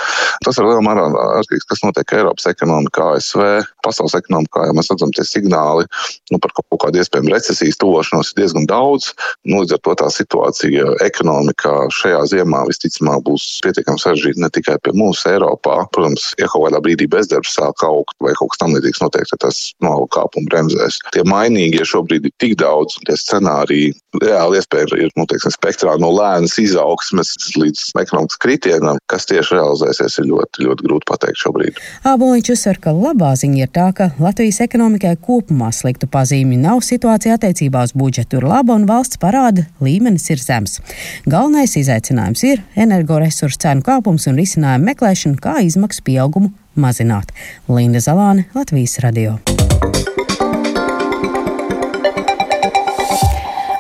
Tas 0.46 0.58
ir 0.58 0.68
lielā 0.68 0.84
mērā 0.86 1.08
atkarīgs, 1.40 1.66
kas 1.70 1.82
notiek 1.82 2.14
Eiropas 2.20 2.46
ekonomikā, 2.52 3.08
ASV, 3.18 3.42
pasaules 3.84 4.14
ekonomikā. 4.18 4.68
Ja 4.68 4.76
mēs 4.76 4.92
redzam, 4.92 5.10
tie 5.16 5.26
signāli 5.26 5.88
nu, 6.32 6.38
par 6.42 6.54
kaut 6.58 6.78
kādu 6.86 7.02
iespējamu 7.02 7.32
recesijas 7.34 7.80
tuvošanos 7.82 8.32
ir 8.32 8.42
diezgan 8.42 8.68
daudz. 8.70 9.12
Nu, 9.48 9.64
Līdz 9.72 9.80
ar 9.80 9.84
to 9.88 9.92
tā 10.04 10.08
situācija 10.12 10.88
ekonomikā 11.00 11.70
šajā 11.96 12.18
ziemā 12.28 12.58
visticamāk 12.68 13.22
būs 13.24 13.44
pietiekami 13.64 14.02
sarežģīta 14.02 14.42
ne 14.44 14.50
tikai 14.52 14.74
pie 14.84 14.92
mums 14.92 15.22
Eiropā. 15.24 15.86
Protams, 15.96 16.26
ja 16.36 16.44
kaut 16.52 16.66
kādā 16.66 16.82
brīdī 16.84 17.06
bezdarbs 17.08 17.54
sāk 17.56 17.80
augt 17.88 18.12
vai 18.20 18.34
kaut 18.36 18.52
kas 18.52 18.60
tam 18.60 18.76
līdzīgs 18.76 19.00
notiek, 19.00 19.24
tad 19.30 19.40
tas 19.46 19.62
no 19.80 19.94
kāpuma 20.12 20.50
bremzēs. 20.52 21.00
Tie 21.16 21.24
mainīgie 21.24 21.88
šobrīd 21.88 22.28
ir 22.28 22.34
tik 22.44 22.58
daudz, 22.60 22.98
tie 23.08 23.16
scenāriji 23.16 23.94
reāli 24.20 24.60
iespēja 24.60 24.98
ir 25.00 25.12
nu, 25.16 25.24
teiksim, 25.28 25.52
spektrā 25.54 25.94
no 26.00 26.10
lēnas 26.12 26.56
izaugsmes 26.60 27.32
līdz 27.56 27.92
ekonomikas 28.02 28.40
kritienam, 28.42 29.00
kas 29.10 29.26
tieši 29.30 29.56
realizēsies, 29.56 30.18
ir 30.20 30.28
ļoti, 30.30 30.66
ļoti 30.66 30.86
grūti 30.88 31.08
pateikt 31.08 31.40
šobrīd. 31.42 31.80
Āboliņš 32.08 32.52
uzsver, 32.54 32.80
ka 32.82 32.94
labā 32.96 33.32
ziņa 33.40 33.62
ir 33.64 33.72
tā, 33.72 33.88
ka 33.96 34.10
Latvijas 34.22 34.60
ekonomikai 34.64 35.14
kopumā 35.22 35.72
sliktu 35.74 36.08
pazīmi 36.12 36.60
nav 36.60 36.82
situācija 36.86 37.38
attiecībā 37.38 37.84
uz 37.88 37.96
budžetu 37.96 38.40
ir 38.40 38.48
laba 38.48 38.76
un 38.76 38.86
valsts 38.90 39.20
parāda 39.22 39.66
līmenis 39.84 40.28
ir 40.34 40.42
zems. 40.42 40.80
Galvenais 41.26 41.76
izaicinājums 41.80 42.44
ir 42.48 42.64
energoresursu 42.76 43.64
cenu 43.66 43.86
kāpums 43.86 44.28
un 44.30 44.40
risinājumu 44.40 44.92
meklēšana, 44.92 45.40
kā 45.42 45.60
izmaksu 45.66 46.04
pieaugumu 46.06 46.52
mazināt. 46.76 47.32
Linda 47.68 48.02
Zalāne, 48.02 48.48
Latvijas 48.56 48.98
radio. 49.04 49.38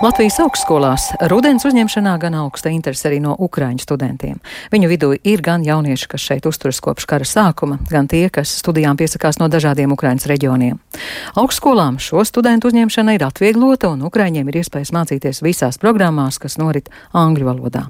Latvijas 0.02 0.40
augstskolās 0.42 1.04
rudens 1.30 1.62
uzņemšanā 1.62 2.16
gan 2.18 2.34
augsta 2.34 2.72
interese 2.74 3.04
arī 3.06 3.20
no 3.22 3.36
ukraiņu 3.38 3.84
studentiem. 3.84 4.40
Viņu 4.72 4.88
vidū 4.90 5.10
ir 5.14 5.42
gan 5.46 5.62
jaunieši, 5.62 6.08
kas 6.10 6.24
šeit 6.26 6.46
uzturas 6.50 6.80
kopš 6.82 7.04
kara 7.06 7.22
sākuma, 7.22 7.76
gan 7.86 8.08
tie, 8.10 8.24
kas 8.26 8.50
studijām 8.58 8.98
piesakās 8.98 9.38
no 9.38 9.46
dažādiem 9.46 9.92
Ukraiņas 9.94 10.26
reģioniem. 10.26 10.80
Augstskolām 11.38 12.00
šo 12.02 12.24
studentu 12.26 12.72
uzņemšana 12.72 13.14
ir 13.14 13.22
atvieglota, 13.28 13.92
un 13.94 14.02
Ukraiņiem 14.08 14.50
ir 14.50 14.58
iespējas 14.64 14.90
mācīties 14.90 15.38
visās 15.46 15.78
programmās, 15.78 16.40
kas 16.42 16.58
norit 16.58 16.90
angļu 17.14 17.46
valodā. 17.52 17.84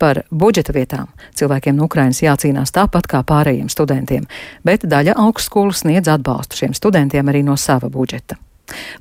Par 0.00 0.22
budžeta 0.30 0.72
vietām 0.72 1.10
cilvēkiem 1.36 1.76
no 1.76 1.90
Ukraiņas 1.90 2.22
jācīnās 2.24 2.72
tāpat 2.72 3.10
kā 3.12 3.20
pārējiem 3.28 3.68
studentiem, 3.68 4.24
bet 4.64 4.88
daļa 4.88 5.18
augstskolu 5.26 5.76
sniedz 5.76 6.08
atbalstu 6.08 6.62
šiem 6.62 6.72
studentiem 6.72 7.28
arī 7.28 7.44
no 7.44 7.58
sava 7.60 7.92
budžeta. 7.92 8.40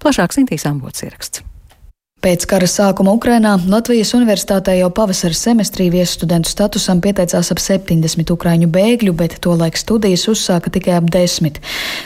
Plašāk 0.04 0.36
Sintīs 0.36 0.68
Ambots 0.68 1.08
ieraksts. 1.08 1.46
Pēc 2.22 2.44
kara 2.46 2.68
sākuma 2.70 3.16
Ukrainā 3.18 3.56
Latvijas 3.66 4.12
universitātē 4.14 4.76
jau 4.78 4.92
pavasara 4.94 5.34
semestrī 5.34 5.88
viestudentu 5.90 6.52
statusam 6.52 7.00
pieteicās 7.02 7.48
ap 7.50 7.58
70 7.58 8.30
ukraiņu 8.30 8.68
bēgļu, 8.70 9.14
bet 9.18 9.40
tolaik 9.42 9.80
studijas 9.80 10.28
uzsāka 10.30 10.70
tikai 10.70 11.00
ap 11.00 11.08
10. 11.10 11.58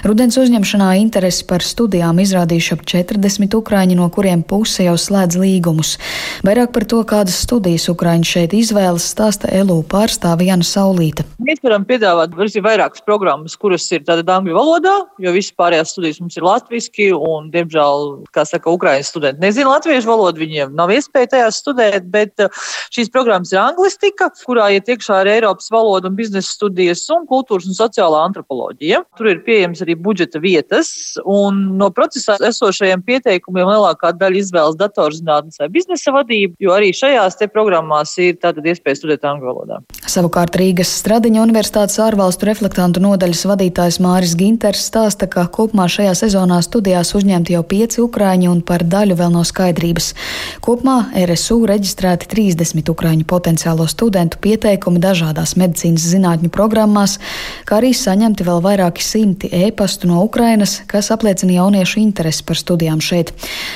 Rudens 0.07 0.37
uzņemšanā 0.39 0.93
interesi 1.01 1.43
par 1.49 1.65
studijām 1.67 2.21
izrādījuši 2.23 2.71
ap 2.77 2.85
40 2.87 3.57
ukraiņi, 3.59 3.97
no 3.99 4.07
kuriem 4.07 4.45
puse 4.47 4.85
jau 4.85 4.93
slēdz 4.95 5.35
līgumus. 5.41 5.97
Vairāk 6.47 6.71
par 6.71 6.87
to, 6.87 7.01
kādas 7.03 7.41
studijas 7.43 7.89
ukraiņi 7.91 8.31
šeit 8.31 8.55
izvēlas, 8.55 9.09
stāsta 9.11 9.51
ELU 9.51 9.81
pārstāve 9.83 10.47
Jana 10.47 10.63
Saulīta. 10.63 11.27
Mēs 11.43 11.59
varam 11.59 11.83
piedāvāt 11.91 12.39
vairākas 12.39 13.03
programmas, 13.03 13.59
kuras 13.59 13.89
ir 13.91 14.07
tāda 14.07 14.39
angļu 14.39 14.55
valodā, 14.55 14.95
jo 15.19 15.35
visas 15.35 15.59
pārējās 15.59 15.91
studijas 15.91 16.23
mums 16.23 16.39
ir 16.39 16.47
latviski, 16.47 17.11
un, 17.11 17.51
diemžēl, 17.51 18.09
kā 18.31 18.47
saka, 18.47 18.71
ukraiņu 18.71 19.11
studenti 19.11 19.43
nezina 19.43 19.75
latviešu 19.75 20.04
latviešu 20.05 20.09
valodu, 20.09 20.39
viņiem 20.43 20.75
nav 20.75 20.91
iespēja 20.93 21.31
tajās 21.33 21.59
studēt, 21.61 22.05
bet 22.09 22.33
šīs 22.93 23.11
programmas 23.11 23.51
ir 23.53 23.59
anglistika, 23.61 24.29
kurā 24.45 24.69
iet 24.73 24.87
iekšā 24.87 25.21
ar 25.21 25.27
Eiropas 25.27 25.69
valodu 25.71 26.09
un 26.09 26.15
biznesa 26.15 26.47
studijas 26.47 27.03
un 27.09 27.25
kultūras 27.27 27.67
un 27.67 27.75
sociālā 27.75 28.23
antropoloģija. 28.29 29.03
Tur 29.17 29.31
ir 29.31 29.41
pieejams 29.45 29.81
arī 29.81 29.95
budžeta 29.95 30.39
vietas, 30.39 31.17
un 31.25 31.77
no 31.79 31.89
procesā 31.91 32.37
esošajiem 32.39 33.03
pieteikumiem 33.05 33.67
lielākā 33.67 34.13
daļa 34.15 34.41
izvēlas 34.41 34.77
datorzinātnes 34.79 35.59
vai 35.59 35.69
biznesa 35.69 36.13
vadību, 36.15 36.55
jo 36.59 36.75
arī 36.75 36.91
šajās 36.95 37.39
te 37.39 37.49
programmās 37.51 38.15
ir 38.21 38.37
tātad 38.41 38.65
iespēja 38.65 39.01
studēt 39.01 39.25
angļu 39.25 39.49
valodā. 39.49 39.81
Savukārt 40.05 40.55
Rīgas 40.59 40.91
Stradiņa 41.01 41.41
Universitātes 41.43 41.97
ārvalstu 42.03 42.47
reflektantu 42.47 43.01
nodaļas 43.03 43.45
vadītājs 43.49 43.99
Māris 44.03 44.35
Ginters 44.37 44.85
stāsta, 44.85 45.27
ka 45.31 45.47
kopumā 45.51 45.87
šajā 45.91 46.13
sezonā 46.19 46.61
studijās 46.63 47.15
uzņemti 47.17 47.55
jau 47.55 47.63
pieci 47.67 48.03
ukrāņi 48.03 48.51
un 48.51 48.61
par 48.65 48.85
daļu 48.85 49.17
vēl 49.19 49.33
nav 49.33 49.47
skaidrības. 49.49 49.94
Kopumā 50.65 51.11
RSU 51.25 51.61
reģistrēti 51.69 52.27
30 52.31 52.89
ukrāņu 52.91 53.25
potenciālo 53.29 53.87
studentu 53.91 54.39
pieteikumi 54.43 55.01
dažādās 55.03 55.55
medicīnas 55.59 56.07
zinātņu 56.11 56.49
programmās, 56.53 57.17
kā 57.67 57.79
arī 57.79 57.93
saņemti 57.95 58.47
vēl 58.47 58.63
vairāki 58.65 59.05
simti 59.05 59.51
ēpastu 59.53 60.09
no 60.09 60.23
Ukrainas, 60.25 60.81
kas 60.91 61.11
apliecina 61.15 61.59
jauniešu 61.59 62.01
interesi 62.03 62.43
par 62.45 62.59
studijām 62.59 63.01
šeit. 63.03 63.31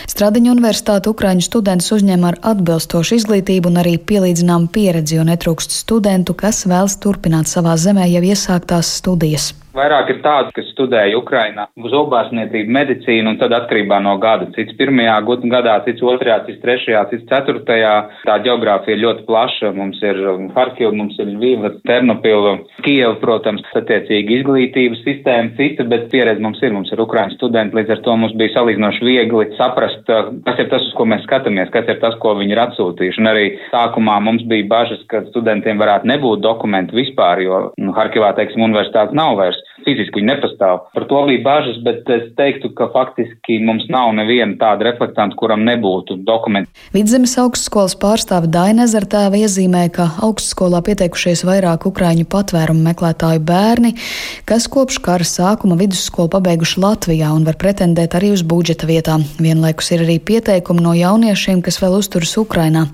Stradiņa 0.10 0.54
Universitāte 0.56 1.12
ukrāņu 1.12 1.46
studentus 1.46 1.94
uzņem 1.96 2.28
ar 2.28 2.40
atbilstošu 2.54 3.20
izglītību 3.22 3.72
un 3.72 3.82
arī 3.84 3.96
pielīdzināmu 4.02 4.72
pieredzi, 4.74 5.20
jo 5.20 5.28
netrūkst 5.30 5.76
studentu, 5.76 6.36
kas 6.36 6.66
vēlas 6.70 7.00
turpināt 7.04 7.52
savā 7.52 7.78
zemē 7.80 8.10
jau 8.12 8.26
iesāktās 8.34 8.98
studijas. 9.00 9.54
Vairāk 9.80 10.10
ir 10.12 10.18
tādu, 10.20 10.52
kas 10.58 10.68
studēja 10.74 11.16
Ukrainā 11.16 11.70
zobārstniecību, 11.80 12.74
medicīnu, 12.76 13.32
un 13.32 13.38
tad 13.40 13.54
atkarībā 13.56 14.00
no 14.04 14.18
gada. 14.20 14.50
Cits 14.56 14.76
pirmajā 14.80 15.20
gadā, 15.54 15.78
cits 15.86 16.04
otrajā, 16.04 16.42
cits 16.48 16.60
trešajā, 16.64 17.04
cits 17.12 17.28
ceturtajā. 17.30 17.94
Tā 18.28 18.36
geogrāfija 18.44 18.98
ir 18.98 19.04
ļoti 19.06 19.24
plaša. 19.30 19.72
Mums 19.78 20.02
ir 20.04 20.20
Harkiva, 20.56 20.92
mums 20.96 21.16
ir 21.22 21.32
Vīva, 21.40 21.72
Ternopila, 21.88 22.58
Kieva, 22.84 23.14
protams, 23.22 23.64
attiecīgi 23.80 24.42
izglītības 24.42 25.04
sistēma 25.06 25.56
cita, 25.56 25.88
bet 25.88 26.10
pieredze 26.12 26.44
mums 26.44 26.60
ir. 26.60 26.76
Mums 26.76 26.92
ir 26.92 27.04
Ukraiņu 27.06 27.38
studenti, 27.38 27.80
līdz 27.80 27.96
ar 27.96 28.04
to 28.04 28.18
mums 28.20 28.36
bija 28.40 28.58
salīdzinoši 28.58 29.08
viegli 29.08 29.48
saprast, 29.56 30.04
kas 30.10 30.60
ir 30.60 30.70
tas, 30.74 30.90
uz 30.90 30.98
ko 30.98 31.08
mēs 31.08 31.24
skatāmies, 31.28 31.72
kas 31.72 31.88
ir 31.88 32.02
tas, 32.04 32.20
ko 32.20 32.36
viņi 32.42 32.56
ir 32.56 32.64
atsūtījuši. 32.66 33.24
Un 33.24 33.32
arī 33.32 33.48
sākumā 33.72 34.20
mums 34.28 34.44
bija 34.50 34.68
bažas, 34.76 35.08
ka 35.12 35.24
studentiem 35.30 35.80
varētu 35.80 36.12
nebūt 36.12 36.44
dokumenti 36.44 37.00
vispār, 37.00 37.46
jo 37.48 37.64
nu, 37.80 37.96
Harkivā, 37.96 38.36
teiksim, 38.36 38.68
universitāte 38.68 39.16
nav 39.16 39.40
vairs 39.40 39.60
fiziski 39.86 40.20
viņi 40.20 40.30
nepastāv. 40.32 40.86
Par 40.96 41.06
to 41.10 41.22
bija 41.30 41.44
bažas, 41.46 41.80
bet 41.86 42.08
es 42.14 42.28
teiktu, 42.40 42.72
ka 42.78 42.90
faktiski 42.94 43.60
mums 43.66 43.88
nav 43.92 44.12
neviena 44.18 44.58
tāda 44.60 44.88
reflektanta, 44.90 45.38
kuram 45.40 45.64
nebūtu 45.68 46.20
dokumenti. 46.28 46.72
Vidzemes 46.96 47.36
augstskolas 47.42 47.96
pārstāve 48.00 48.50
Daina 48.52 48.88
Ezertēva 48.88 49.40
iezīmē, 49.40 49.86
ka 49.96 50.10
augstskolā 50.26 50.82
pieteikušies 50.86 51.46
vairāk 51.48 51.88
ukraiņu 51.90 52.26
patvērumu 52.30 52.84
meklētāju 52.90 53.44
bērni, 53.46 53.94
kas 54.50 54.68
kopš 54.72 55.00
kara 55.06 55.28
sākuma 55.28 55.78
vidusskolu 55.80 56.32
pabeiguši 56.36 56.84
Latvijā 56.84 57.32
un 57.36 57.46
var 57.48 57.60
pretendēt 57.62 58.18
arī 58.18 58.34
uz 58.36 58.44
budžeta 58.44 58.90
vietām. 58.90 59.26
Vienlaikus 59.40 59.92
ir 59.96 60.06
arī 60.06 60.20
pieteikumi 60.24 60.84
no 60.84 60.96
jauniešiem, 60.98 61.62
kas 61.66 61.80
vēl 61.84 62.00
uzturas 62.00 62.36
Ukrainā. 62.42 62.88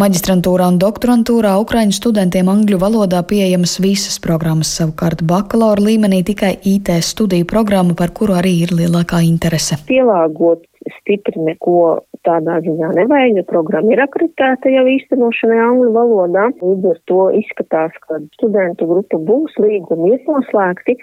Maģistrantūrā 0.00 0.68
un 0.72 0.78
doktorantūrā 0.82 1.54
ukraiņu 1.62 1.94
studentiem 1.96 2.48
angļu 2.50 2.78
valodā 2.82 3.22
pieejamas 3.26 3.76
visas 3.82 4.20
programmas, 4.22 4.72
savukārt 4.78 5.22
bakalaura 5.26 5.84
līmenī 5.88 6.13
tikai 6.22 6.54
IT 6.70 6.90
studiju 7.02 7.46
programma, 7.50 7.96
par 7.98 8.12
kuru 8.14 8.36
arī 8.38 8.52
ir 8.66 8.74
lielākā 8.76 9.22
interese. 9.26 9.80
Pielāgot 9.88 10.62
stipri 11.00 11.40
neko 11.40 12.04
tādā 12.24 12.58
ziņā 12.64 12.92
nevajag, 12.96 13.38
jo 13.40 13.44
programma 13.48 13.94
ir 13.94 14.02
akreditēta 14.04 14.72
jau 14.72 14.84
īstenošanai 14.94 15.60
angļu 15.66 15.92
valodā. 15.96 16.48
Līdz 16.62 16.90
ar 16.92 16.98
to 17.10 17.20
izskatās, 17.40 17.96
ka 18.06 18.20
studentu 18.38 18.88
grupa 18.90 19.20
būs, 19.30 19.56
līgumi 19.60 20.14
ir 20.14 20.22
noslēgti. 20.28 20.98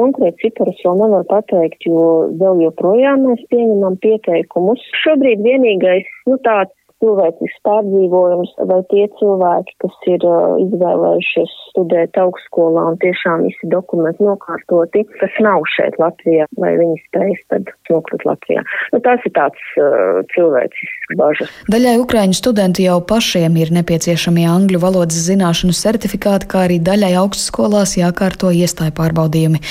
Konkrēti 0.00 0.48
ciparus 0.48 0.80
vēl 0.82 0.96
nevar 1.04 1.26
pateikt, 1.30 1.84
jo 1.86 2.30
vēl 2.40 2.64
joprojām 2.64 3.28
mēs 3.28 3.44
pieņemam 3.52 4.00
pieteikumus. 4.02 4.82
Šobrīd 5.04 5.44
vienīgais, 5.44 6.08
nu 6.26 6.40
tāds 6.42 6.74
cilvēcisks 7.04 7.60
pārdzīvojums, 7.66 8.54
vai 8.70 8.80
tie 8.90 9.04
cilvēki, 9.20 9.76
kas 9.84 9.96
ir 10.08 10.24
uh, 10.28 10.56
izvēlējušies 10.64 11.52
studēt 11.70 12.16
augstskolā 12.20 12.86
un 12.92 12.98
tiešām 13.02 13.44
visi 13.48 13.70
dokumenti 13.72 14.24
nokārtoti, 14.24 15.04
kas 15.20 15.38
nav 15.44 15.64
šeit 15.74 15.98
Latvijā, 16.00 16.46
vai 16.60 16.72
viņi 16.80 17.00
spējas 17.08 17.42
tad 17.52 17.72
nokļūt 17.90 18.26
Latvijā. 18.28 18.64
Nu, 18.94 19.00
tas 19.04 19.24
ir 19.26 19.34
tāds 19.36 19.68
uh, 19.80 20.22
cilvēcisks 20.32 21.18
bažas. 21.20 21.52
Daļai 21.72 21.96
ukraiņu 22.02 22.38
studenti 22.38 22.86
jau 22.88 23.00
pašiem 23.04 23.58
ir 23.60 23.74
nepieciešamie 23.74 24.46
angļu 24.50 24.80
valodas 24.82 25.20
zināšanu 25.28 25.76
certifikāti, 25.76 26.48
kā 26.50 26.64
arī 26.68 26.80
daļai 26.84 27.12
augstskolās 27.20 27.96
jākārto 28.00 28.52
iestāju 28.54 28.94
pārbaudījumi. 28.96 29.62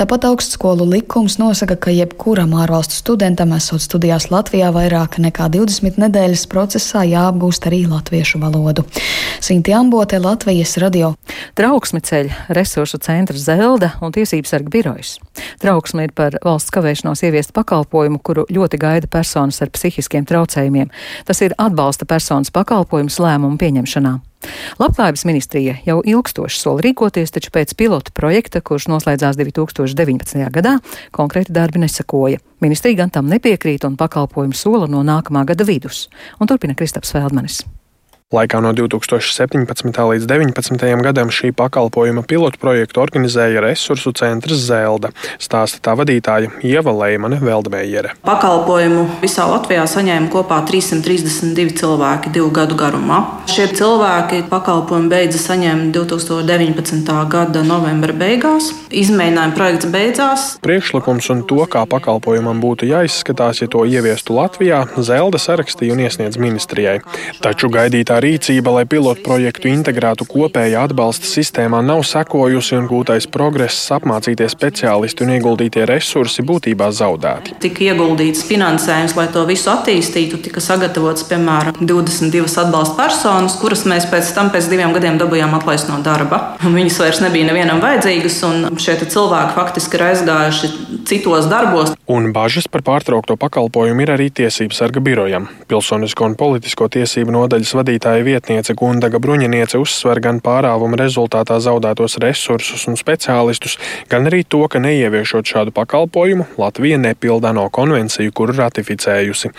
Tāpat 0.00 0.26
augstskolu 0.30 0.88
likums 0.96 1.38
nosaka, 1.40 1.76
ka 1.76 1.94
jebkuram 1.94 2.56
ārvalstu 2.64 2.98
studentam 2.98 3.54
esot 3.56 3.84
studijās 3.84 4.30
Latvijā 4.32 4.72
vairāk 4.74 5.20
nekā 5.22 5.50
20 5.52 6.00
nedēļas 6.00 6.46
procesā 6.50 6.79
procesā 6.80 7.02
jāapgūst 7.04 7.66
arī 7.68 7.82
latviešu 7.84 8.38
valodu. 8.40 8.86
Sinti 9.40 9.74
Ambote, 9.76 10.16
Latvijas 10.18 10.78
radio. 10.80 11.12
Trauksme 11.54 12.00
ceļ 12.00 12.30
resursu 12.56 12.96
centrs 13.04 13.44
Zelda 13.44 13.92
un 14.00 14.14
tiesības 14.16 14.54
sarga 14.54 14.72
birojas. 14.72 15.18
Trauksme 15.60 16.08
ir 16.08 16.14
par 16.16 16.38
valsts 16.40 16.72
kavēšanos 16.72 17.20
ieviest 17.26 17.52
pakalpojumu, 17.52 18.22
kuru 18.24 18.46
ļoti 18.48 18.80
gaida 18.80 19.12
personas 19.12 19.60
ar 19.60 19.68
psihiskiem 19.76 20.24
traucējumiem. 20.24 20.88
Tas 21.28 21.44
ir 21.44 21.56
atbalsta 21.58 22.08
personas 22.08 22.48
pakalpojums 22.48 23.20
lēmumu 23.20 23.60
pieņemšanā. 23.60 24.16
Labklājības 24.80 25.24
ministrija 25.28 25.76
jau 25.86 25.98
ilgstoši 26.06 26.60
sola 26.60 26.84
rīkoties, 26.86 27.32
taču 27.34 27.52
pēc 27.54 27.74
pilota 27.76 28.14
projekta, 28.16 28.62
kurš 28.64 28.88
noslēdzās 28.92 29.36
2019. 29.40 30.46
gadā, 30.54 30.78
konkrēti 31.16 31.52
darbi 31.56 31.84
nesakoja. 31.84 32.40
Ministrija 32.64 33.02
gan 33.04 33.12
tam 33.12 33.28
nepiekrīt 33.32 33.84
un 33.88 33.98
pakalpojumu 34.00 34.56
sola 34.56 34.88
no 34.88 35.04
nākamā 35.04 35.44
gada 35.52 35.68
vidus. 35.68 36.08
Un 36.40 36.48
turpina 36.48 36.76
Kristaps 36.76 37.12
Feldmanis. 37.16 37.62
Laikā 38.30 38.60
no 38.62 38.70
2017. 38.70 39.66
līdz 39.90 40.26
2019. 40.30 41.02
gadam 41.02 41.32
šī 41.34 41.48
pakalpojuma 41.50 42.22
pilotu 42.22 42.60
projektu 42.62 43.00
organizēja 43.02 43.58
resursu 43.64 44.12
centrs 44.14 44.60
Zelda, 44.68 45.08
stāsta 45.42 45.80
tā 45.82 45.96
vadītāja 45.98 46.52
Ieva 46.62 46.92
Leimane 46.94 47.40
Veldmējere. 47.42 48.12
Pakalpojumu 48.22 49.18
visā 49.18 49.48
Latvijā 49.50 49.82
saņēma 49.90 50.30
kopā 50.30 50.60
332 50.68 51.74
cilvēki 51.80 52.30
divu 52.36 52.52
gadu 52.54 52.76
garumā. 52.78 53.18
Šie 53.50 53.66
cilvēki 53.66 54.44
pakalpojumu 54.52 55.10
beidza 55.10 55.42
saņemt 55.48 55.90
2019. 55.98 57.10
gada 57.34 57.64
novembra 57.66 58.14
beigās. 58.14 58.70
Izmēģinājuma 58.94 59.58
projekts 59.58 59.90
beidzās. 59.90 60.46
Priekšlikums 60.62 61.32
un 61.34 61.42
to, 61.50 61.66
kā 61.66 61.82
pakalpojumam 61.82 62.62
būtu 62.62 62.86
jāizskatās, 62.94 63.64
ja 63.66 63.70
to 63.74 63.82
ieviestu 63.90 64.38
Latvijā, 64.38 64.84
Zelda 65.02 65.42
sarakstīja 65.42 65.98
un 65.98 66.06
iesniedz 66.06 66.38
ministrijai. 66.38 67.00
Taču 67.42 67.74
gaidītā 67.74 68.19
rīcība, 68.22 68.72
lai 68.78 68.84
pilotu 68.88 69.24
projektu 69.24 69.70
integrētu 69.70 70.26
kopējā 70.30 70.84
atbalsta 70.88 71.28
sistēmā, 71.28 71.80
nav 71.84 72.02
sekojusi 72.06 72.76
un 72.78 72.88
gūtais 72.90 73.26
progress, 73.32 73.88
apmācītie 73.96 74.48
speciālisti 74.50 75.24
un 75.26 75.34
ieguldītie 75.36 75.86
resursi 75.88 76.44
būtībā 76.46 76.90
zaudēti. 76.94 77.56
Tika 77.62 77.84
ieguldīts 77.90 78.44
finansējums, 78.48 79.16
lai 79.18 79.26
to 79.34 79.44
visu 79.48 79.70
attīstītu, 79.72 80.40
tika 80.44 80.62
sagatavots 80.64 81.26
piemēram 81.30 81.80
22 81.80 82.46
atbalsta 82.64 82.98
personas, 82.98 83.56
kuras 83.60 83.86
mēs 83.88 84.08
pēc 84.10 84.32
tam 84.36 84.52
pēc 84.54 84.68
diviem 84.70 84.94
gadiem 84.96 85.18
dabūjām 85.20 85.56
atlaist 85.58 85.90
no 85.90 86.00
darba. 86.04 86.42
Viņas 86.78 87.00
vairs 87.02 87.22
nebija 87.24 87.48
nevienam 87.50 87.82
vajadzīgas, 87.82 88.40
un 88.48 88.80
šie 88.80 88.98
cilvēki 89.00 89.56
faktiski 89.56 89.98
ir 89.98 90.06
aizgājuši 90.10 90.72
citos 91.08 91.48
darbos. 91.50 91.94
Un 92.10 92.32
bažas 92.34 92.66
par 92.70 92.82
pārtraukto 92.86 93.36
pakalpojumu 93.40 94.04
ir 94.04 94.14
arī 94.16 94.28
tiesību 94.34 94.74
sarga 94.74 95.02
birojam. 95.04 95.46
Pilsonisko 95.70 96.26
un 96.26 96.36
politisko 96.38 96.88
tiesību 96.90 97.34
nodaļas 97.34 97.74
vadītāja 97.78 98.09
vadītāja 98.10 98.24
vietniece 98.24 98.74
Gundaga 98.74 99.18
Bruņiniece 99.20 99.78
uzsver 99.78 100.20
gan 100.20 100.40
pārāvuma 100.40 100.98
rezultātā 100.98 101.60
zaudētos 101.60 102.18
resursus 102.20 102.86
un 102.88 102.96
speciālistus, 102.96 103.78
gan 104.10 104.26
arī 104.26 104.42
to, 104.44 104.66
ka 104.68 104.78
neieviešot 104.78 105.46
šādu 105.46 105.70
pakalpojumu, 105.72 106.46
Latvija 106.58 106.98
nepildā 106.98 107.52
no 107.54 107.68
konvenciju, 107.70 108.32
kuru 108.32 108.56
ratificējusi. 108.58 109.52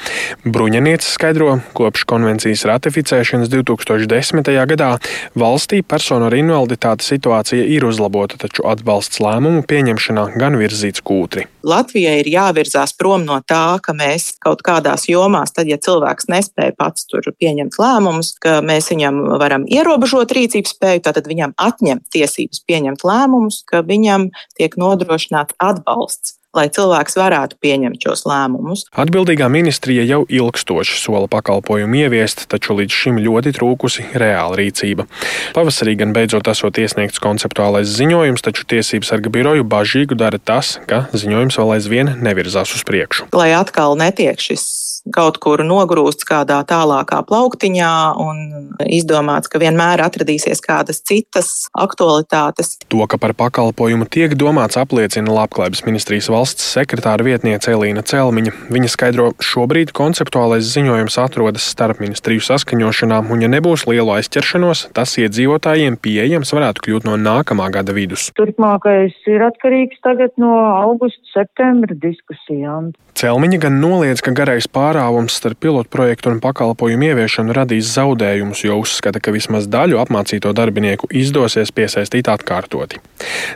Bruņiniece 0.45 1.07
skaidro, 1.07 1.61
kopš 1.73 2.03
konvencijas 2.05 2.65
ratificēšanas 2.65 3.49
2010. 3.49 4.51
gadā 4.67 4.97
valstī 5.35 5.81
personu 5.81 6.27
ar 6.27 6.35
invaliditāti 6.35 7.05
situācija 7.05 7.63
ir 7.63 7.85
uzlabota, 7.85 8.37
taču 8.41 8.65
atbalsts 8.67 9.21
lēmumu 9.23 9.63
pieņemšanā 9.63 10.31
gan 10.35 10.59
virzīts 10.59 11.03
kūtri. 11.03 11.47
Latvijai 11.61 12.17
ir 12.23 12.27
jāvirzās 12.31 12.95
prom 12.97 13.23
no 13.27 13.37
tā, 13.45 13.77
ka 13.85 13.93
mēs 13.93 14.31
kaut 14.41 14.63
kādās 14.65 15.05
jomās, 15.09 15.53
tad, 15.53 15.69
ja 15.69 15.77
cilvēks 15.77 16.25
nespēja 16.31 16.73
pats 16.77 17.05
tur 17.09 17.27
pieņemt 17.37 17.77
lēmumus, 17.77 18.33
ka 18.41 18.59
mēs 18.65 18.91
viņam 18.93 19.21
varam 19.41 19.65
ierobežot 19.69 20.33
rīcības 20.35 20.75
spēju, 20.75 21.05
tātad 21.07 21.29
viņam 21.29 21.55
atņemt 21.61 22.09
tiesības 22.13 22.63
pieņemt 22.67 23.07
lēmumus, 23.07 23.63
ka 23.69 23.85
viņam 23.85 24.29
tiek 24.59 24.77
nodrošināts 24.81 25.57
atbalsts 25.61 26.37
lai 26.55 26.67
cilvēks 26.71 27.15
varētu 27.15 27.57
pieņemt 27.63 28.03
šos 28.03 28.25
lēmumus. 28.27 28.83
Atbildīgā 28.99 29.47
ministrija 29.51 30.03
jau 30.07 30.21
ilgstoši 30.27 30.99
sola 30.99 31.29
pakalpojumu 31.31 32.01
ieviest, 32.03 32.45
taču 32.51 32.75
līdz 32.79 32.97
šim 33.03 33.21
ļoti 33.23 33.55
trūkusi 33.55 34.09
reāla 34.19 34.59
rīcība. 34.59 35.07
Pavasarī 35.55 35.95
gan 36.01 36.15
beidzot 36.15 36.51
esot 36.51 36.81
iesniegts 36.81 37.23
konceptuālais 37.23 37.87
ziņojums, 37.95 38.43
taču 38.43 38.67
tiesību 38.75 39.07
sarga 39.07 39.31
biroju 39.31 39.67
bažīgu 39.71 40.19
dara 40.19 40.41
tas, 40.43 40.75
ka 40.91 41.05
ziņojums 41.15 41.59
vēl 41.61 41.75
aizvien 41.77 42.15
nevirzās 42.19 42.75
uz 42.75 42.83
priekšu. 42.87 43.31
Lai 43.35 43.53
atkal 43.55 43.95
netiek 43.99 44.39
šis 44.43 44.90
kaut 45.13 45.39
kur 45.41 45.63
nogrūsts 45.65 46.27
kādā 46.27 46.59
tālākā 46.67 47.21
plauktiņā 47.27 47.93
un 48.21 48.41
izdomāts, 48.85 49.49
ka 49.51 49.61
vienmēr 49.61 50.03
atradīsies 50.05 50.61
kādas 50.63 51.01
citas 51.07 51.67
aktualitātes. 51.73 52.77
To, 52.91 53.01
ka 53.09 53.17
par 53.21 53.33
pakalpojumu 53.37 54.07
tiek 54.11 54.35
domāts, 54.37 54.77
apliecina 54.79 55.33
Labklājības 55.33 55.83
ministrijas 55.87 56.29
valsts 56.31 56.67
sekretāra 56.75 57.25
vietniece 57.25 57.73
Elīna 57.73 58.03
Celmiņa. 58.05 58.53
Viņa 58.71 58.91
skaidro, 58.91 59.31
šobrīd 59.41 59.93
konceptuālais 59.97 60.69
ziņojums 60.69 61.17
atrodas 61.21 61.65
starp 61.73 62.01
ministriju 62.03 62.43
saskaņošanā, 62.45 63.21
un 63.31 63.45
ja 63.45 63.49
nebūs 63.51 63.87
lielu 63.89 64.15
aizķeršanos, 64.17 64.87
tas 64.97 65.17
iedzīvotājiem 65.21 65.97
pieejams 66.01 66.53
varētu 66.55 66.85
kļūt 66.87 67.09
no 67.09 67.17
nākamā 67.19 67.71
gada 67.73 67.95
vidus. 67.95 68.29
Turpmākais 68.37 69.17
ir 69.31 69.45
atkarīgs 69.47 70.01
tagad 70.05 70.35
no 70.41 70.53
augusta, 70.75 71.23
septembra 71.33 71.95
diskusijām. 71.97 72.91
Celmiņa 73.17 73.59
gan 73.65 73.79
noliedz, 73.83 74.23
ka 74.23 74.33
garais 74.35 74.67
pārāvums 74.91 75.37
starp 75.39 75.59
pilotprojektu 75.63 76.33
un 76.33 76.39
pakalpojumu 76.43 77.11
ieviešanu 77.11 77.55
radīs 77.55 77.93
zaudējumus, 77.95 78.63
jo 78.65 78.79
uzskata, 78.81 79.21
ka 79.23 79.31
vismaz 79.31 79.69
daļu 79.71 79.99
apmācīto 80.01 80.51
darbinieku 80.57 81.07
izdosies 81.15 81.71
piesaistīt 81.71 82.27
atkārtoti. 82.31 82.99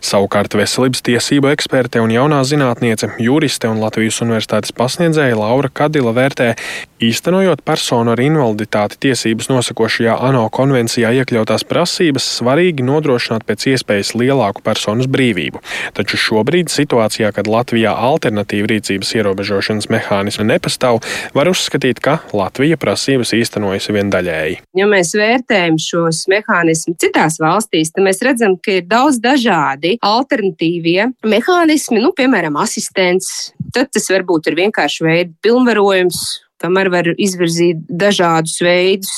Savukārt 0.05 0.55
veselības 0.55 1.03
tiesību 1.05 1.51
eksperte 1.51 1.99
un 2.03 2.13
jaunā 2.13 2.41
zinātniece, 2.47 3.11
juriste 3.19 3.67
un 3.67 3.81
Latvijas 3.83 4.21
universitātes 4.23 4.75
pasniedzēja 4.75 5.35
Laura 5.39 5.71
Kadila 5.73 6.13
vērtē, 6.15 6.53
īstenojot 7.03 7.63
personu 7.65 8.13
ar 8.13 8.21
invaliditāti 8.23 8.99
tiesības 9.07 9.49
nosakošajā 9.51 10.15
ANO 10.29 10.45
konvencijā 10.53 11.11
iekļautās 11.19 11.65
prasības, 11.67 12.27
svarīgi 12.39 12.85
nodrošināt 12.87 13.43
pēc 13.49 13.67
iespējas 13.73 14.13
lielāku 14.15 14.63
personas 14.63 15.09
brīvību. 15.11 15.59
Taču 15.97 16.19
šobrīd 16.21 16.71
situācijā, 16.71 17.33
kad 17.35 17.49
Latvijā 17.51 17.91
alternatīva 17.91 18.71
rīcības 18.75 19.11
ierobežošanas 19.19 19.89
mehānismi 19.91 20.47
nepastāv, 20.53 21.01
var 21.33 21.49
uzskatīt, 21.49 22.01
ka 22.03 22.17
Latvija 22.35 22.77
prasības 22.81 23.33
īstenojas 23.37 23.89
vien 23.93 24.11
daļēji. 24.13 24.59
Ja 24.77 24.87
mēs 24.89 25.13
vērtējam 25.17 25.79
šos 25.81 26.25
mehānismus 26.31 26.99
citās 27.01 27.39
valstīs, 27.41 27.93
tad 27.95 28.05
mēs 28.07 28.21
redzam, 28.25 28.57
ka 28.61 28.79
ir 28.79 28.87
daudz 28.89 29.19
dažādi 29.23 29.95
alternatīvie 30.05 31.11
mehānismi, 31.25 32.01
nu, 32.03 32.13
piemēram, 32.17 32.59
asistents. 32.61 33.51
Tad 33.75 33.91
tas 33.95 34.09
varbūt 34.11 34.51
ir 34.51 34.59
vienkārši 34.59 35.07
veids 35.07 35.37
pilnvarojums, 35.43 36.21
kamēr 36.65 36.89
var 36.91 37.09
izvirzīt 37.15 37.83
dažādus 37.89 38.59
veidus. 38.63 39.13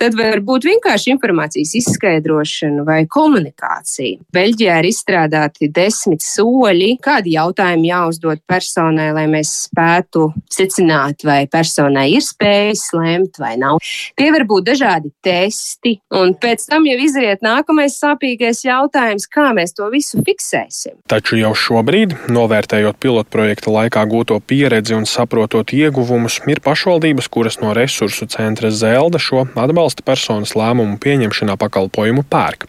Tad 0.00 0.16
var 0.16 0.40
būt 0.44 0.64
vienkārši 0.68 1.12
informācijas 1.14 1.74
izskaidrošana 1.80 2.84
vai 2.86 3.02
komunikācija. 3.10 4.20
Beļģijā 4.32 4.78
ir 4.80 4.88
izstrādāti 4.88 5.68
desmit 5.74 6.24
soļi, 6.24 6.94
kādi 7.04 7.36
jautājumi 7.36 7.90
jāuzdod 7.90 8.42
personai, 8.48 9.10
lai 9.16 9.26
mēs 9.30 9.52
spētu 9.66 10.30
secināt, 10.50 11.24
vai 11.26 11.44
personai 11.50 12.08
ir 12.14 12.24
spējas 12.24 12.88
lemt 12.96 13.40
vai 13.40 13.56
nav. 13.60 13.80
Tie 14.16 14.30
var 14.32 14.46
būt 14.48 14.70
dažādi 14.70 15.12
testi, 15.24 15.96
un 16.16 16.34
pēc 16.40 16.66
tam 16.70 16.88
jau 16.88 16.96
izriet 17.04 17.44
nākamais 17.44 17.98
sāpīgais 18.00 18.64
jautājums, 18.64 19.28
kā 19.30 19.50
mēs 19.56 19.76
to 19.76 19.90
visu 19.92 20.22
fiksēsim. 20.24 20.96
Taču 21.10 21.38
jau 21.40 21.52
šobrīd, 21.56 22.16
novērtējot 22.32 23.00
pilotprojekta 23.02 23.74
laikā 23.76 24.06
gūto 24.10 24.40
pieredzi 24.40 24.96
un 24.96 25.06
saprotot 25.08 25.74
ieguvumus, 25.76 26.40
ir 26.50 26.62
pašvaldības, 26.70 27.26
kuras 27.34 27.58
no 27.58 27.74
resursu 27.74 28.28
centra 28.30 28.70
Zelda 28.70 29.18
šo 29.18 29.44
atbalsta 29.58 30.04
personas 30.06 30.54
lēmumu 30.54 31.00
pieņemšanā 31.02 31.56
pakalpojumu 31.58 32.22
pērk. 32.30 32.68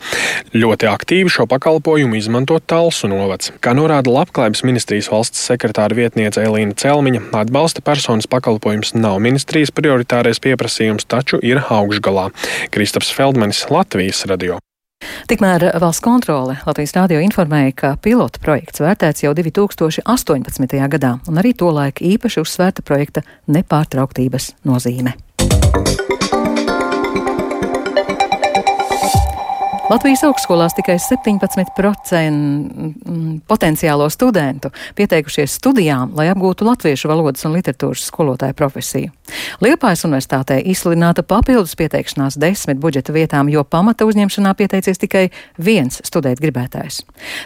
Ļoti 0.57 0.89
aktīvi 0.89 1.29
šo 1.29 1.45
pakalpojumu 1.51 2.17
izmanto 2.17 2.57
Talsu 2.59 3.11
novads. 3.11 3.53
Kā 3.61 3.75
norāda 3.77 4.13
Labklājības 4.13 4.65
ministrijas 4.65 5.11
valsts 5.13 5.45
sekretāra 5.51 5.97
vietniece 5.97 6.41
Elīna 6.41 6.77
Celmiņa, 6.81 7.27
atbalsta 7.43 7.85
personas 7.85 8.29
pakalpojums 8.31 8.95
nav 8.97 9.19
ministrijas 9.21 9.73
prioritārais 9.75 10.41
pieprasījums, 10.41 11.05
taču 11.05 11.41
ir 11.45 11.61
augšgalā. 11.69 12.31
Kristaps 12.73 13.13
Feldmanis, 13.13 13.67
Latvijas 13.69 14.25
radio. 14.25 14.57
Tikmēr 15.29 15.67
valsts 15.81 16.03
kontrole 16.03 16.57
Latvijas 16.65 16.95
rādio 16.97 17.21
informēja, 17.23 17.75
ka 17.75 17.93
pilota 18.01 18.41
projekts 18.43 18.83
vērtēts 18.83 19.25
jau 19.25 19.33
2018. 19.37 20.79
gadā, 20.95 21.15
un 21.27 21.41
arī 21.41 21.53
tolaik 21.57 22.03
īpaši 22.05 22.43
uzsvērta 22.43 22.85
projekta 22.85 23.25
nepārtrauktības 23.51 24.53
nozīme. 24.67 25.17
Latvijas 29.91 30.21
augstskolās 30.23 30.71
tikai 30.77 30.95
17% 31.03 33.43
potenciālo 33.49 34.05
studentu 34.13 34.69
pieteikušies 34.95 35.57
studijām, 35.59 36.13
lai 36.15 36.29
apgūtu 36.31 36.63
latviešu 36.63 37.11
valodas 37.11 37.43
un 37.49 37.57
literatūras 37.57 38.05
skolotāju 38.07 38.55
profesiju. 38.55 39.11
Liepājas 39.63 40.05
universitātē 40.07 40.59
izsludināta 40.71 41.23
papildus 41.27 41.75
pieteikšanās 41.79 42.37
desmit 42.41 42.79
budžeta 42.81 43.13
vietām, 43.15 43.49
jo 43.51 43.63
pamata 43.63 44.07
uzņemšanā 44.09 44.53
pieteicies 44.59 45.01
tikai 45.01 45.27
viens 45.61 46.01
studēt 46.07 46.41
gribētājs. 46.43 47.01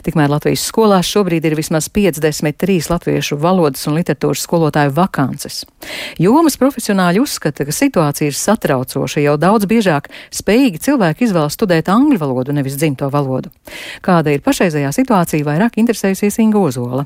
Tikmēr 0.06 0.32
Latvijas 0.34 0.66
skolās 0.70 1.10
šobrīd 1.10 1.46
ir 1.46 1.58
vismaz 1.58 1.90
53 1.94 2.90
latviešu 2.92 3.40
valodas 3.42 3.86
un 3.90 3.98
literatūras 4.00 4.46
skolotāju 4.48 4.94
vakances. 4.96 5.64
Jomas 6.22 6.58
profesionāļi 6.62 7.22
uzskata, 7.24 7.66
ka 7.68 7.76
situācija 7.76 8.32
ir 8.32 8.40
satraucoša, 8.40 9.24
jau 9.26 9.36
daudz 9.42 9.68
biežāk 9.70 10.10
spējīgi 10.34 10.82
cilvēki 10.88 11.30
izvēlas 11.30 11.58
studēt 11.58 11.92
angļu 11.92 12.22
valodu, 12.22 12.56
nevis 12.56 12.80
dzimto 12.80 13.10
valodu. 13.14 13.54
Kāda 14.06 14.34
ir 14.34 14.46
pašreizējā 14.46 14.94
situācija, 14.96 15.46
vairāk 15.48 15.80
interesējusies 15.82 16.42
Inga 16.46 16.66
Ozola. 16.66 17.06